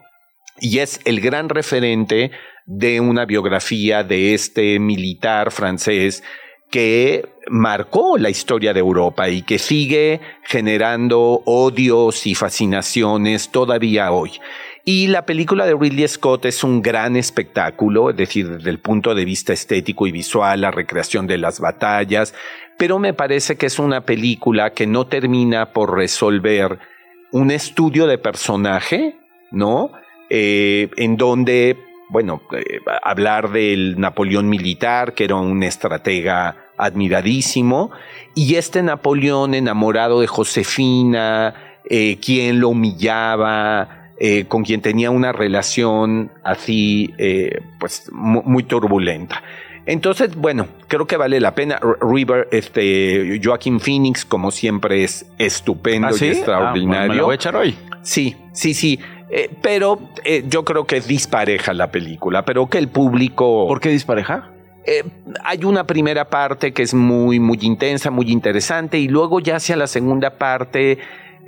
[0.60, 2.30] y es el gran referente
[2.66, 6.22] de una biografía de este militar francés
[6.70, 14.32] que marcó la historia de Europa y que sigue generando odios y fascinaciones todavía hoy.
[14.84, 19.14] Y la película de Ridley Scott es un gran espectáculo, es decir, desde el punto
[19.14, 22.34] de vista estético y visual, la recreación de las batallas,
[22.78, 26.78] pero me parece que es una película que no termina por resolver
[27.32, 29.16] un estudio de personaje,
[29.50, 29.90] ¿no?
[30.30, 31.76] Eh, en donde,
[32.10, 37.90] bueno, eh, hablar del Napoleón militar, que era un estratega admiradísimo,
[38.34, 41.54] y este Napoleón enamorado de Josefina,
[41.84, 43.94] eh, quien lo humillaba,
[44.48, 47.14] con quien tenía una relación así,
[47.78, 49.44] pues muy turbulenta.
[49.86, 51.80] Entonces, bueno, creo que vale la pena.
[52.00, 56.26] River, este, Joaquín Phoenix, como siempre, es estupendo ¿Ah, sí?
[56.26, 56.94] y extraordinario.
[56.94, 57.74] Ah, bueno, me la voy a echar hoy.
[58.02, 58.98] Sí, sí, sí.
[59.30, 63.66] Eh, pero eh, yo creo que es dispareja la película, pero que el público...
[63.66, 64.50] ¿Por qué dispareja?
[64.84, 65.04] Eh,
[65.44, 69.76] hay una primera parte que es muy, muy intensa, muy interesante, y luego ya hacia
[69.76, 70.98] la segunda parte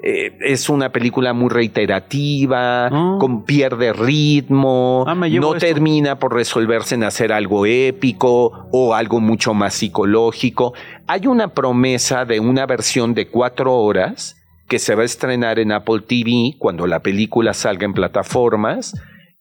[0.02, 5.54] eh, es una película muy reiterativa, con pierde ritmo, Ah, no esto.
[5.54, 10.74] termina por resolverse en hacer algo épico o algo mucho más psicológico.
[11.06, 14.39] Hay una promesa de una versión de cuatro horas
[14.70, 18.94] que se va a estrenar en Apple TV cuando la película salga en plataformas.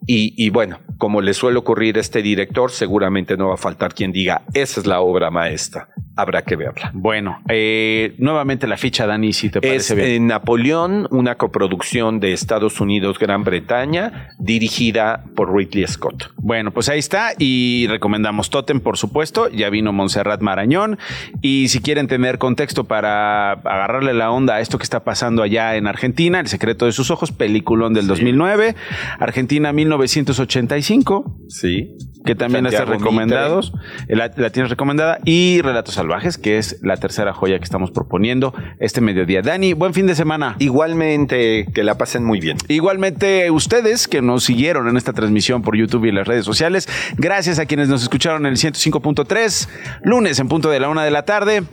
[0.06, 3.94] Y, y bueno, como le suele ocurrir a este director, seguramente no va a faltar
[3.94, 5.90] quien diga, esa es la obra maestra.
[6.16, 6.92] Habrá que verla.
[6.94, 10.08] Bueno, eh, nuevamente la ficha, Dani, si te Es parece bien.
[10.10, 16.32] eh, Napoleón, una coproducción de Estados Unidos, Gran Bretaña, dirigida por Ridley Scott.
[16.36, 19.48] Bueno, pues ahí está y recomendamos Totem, por supuesto.
[19.50, 20.98] Ya vino Montserrat Marañón
[21.42, 25.76] y si quieren tener contexto para agarrarle la onda a esto que está pasando allá
[25.78, 28.76] en Argentina, El secreto de sus ojos, peliculón del 2009,
[29.20, 31.38] Argentina 1985.
[31.50, 31.96] Sí.
[32.26, 33.74] Que también Santiago recomendados,
[34.10, 38.54] la, la tienes recomendada y Relatos Salvajes, que es la tercera joya que estamos proponiendo
[38.80, 39.42] este mediodía.
[39.42, 40.58] Dani, buen fin de semana.
[40.60, 42.58] Igualmente, que la pasen muy bien.
[42.68, 46.90] Igualmente ustedes que nos siguieron en esta transmisión por YouTube y las redes sociales.
[47.18, 49.70] Gracias a quienes nos escucharon en el 105.3,
[50.04, 51.64] lunes en punto de la una de la tarde.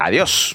[0.00, 0.54] Adiós.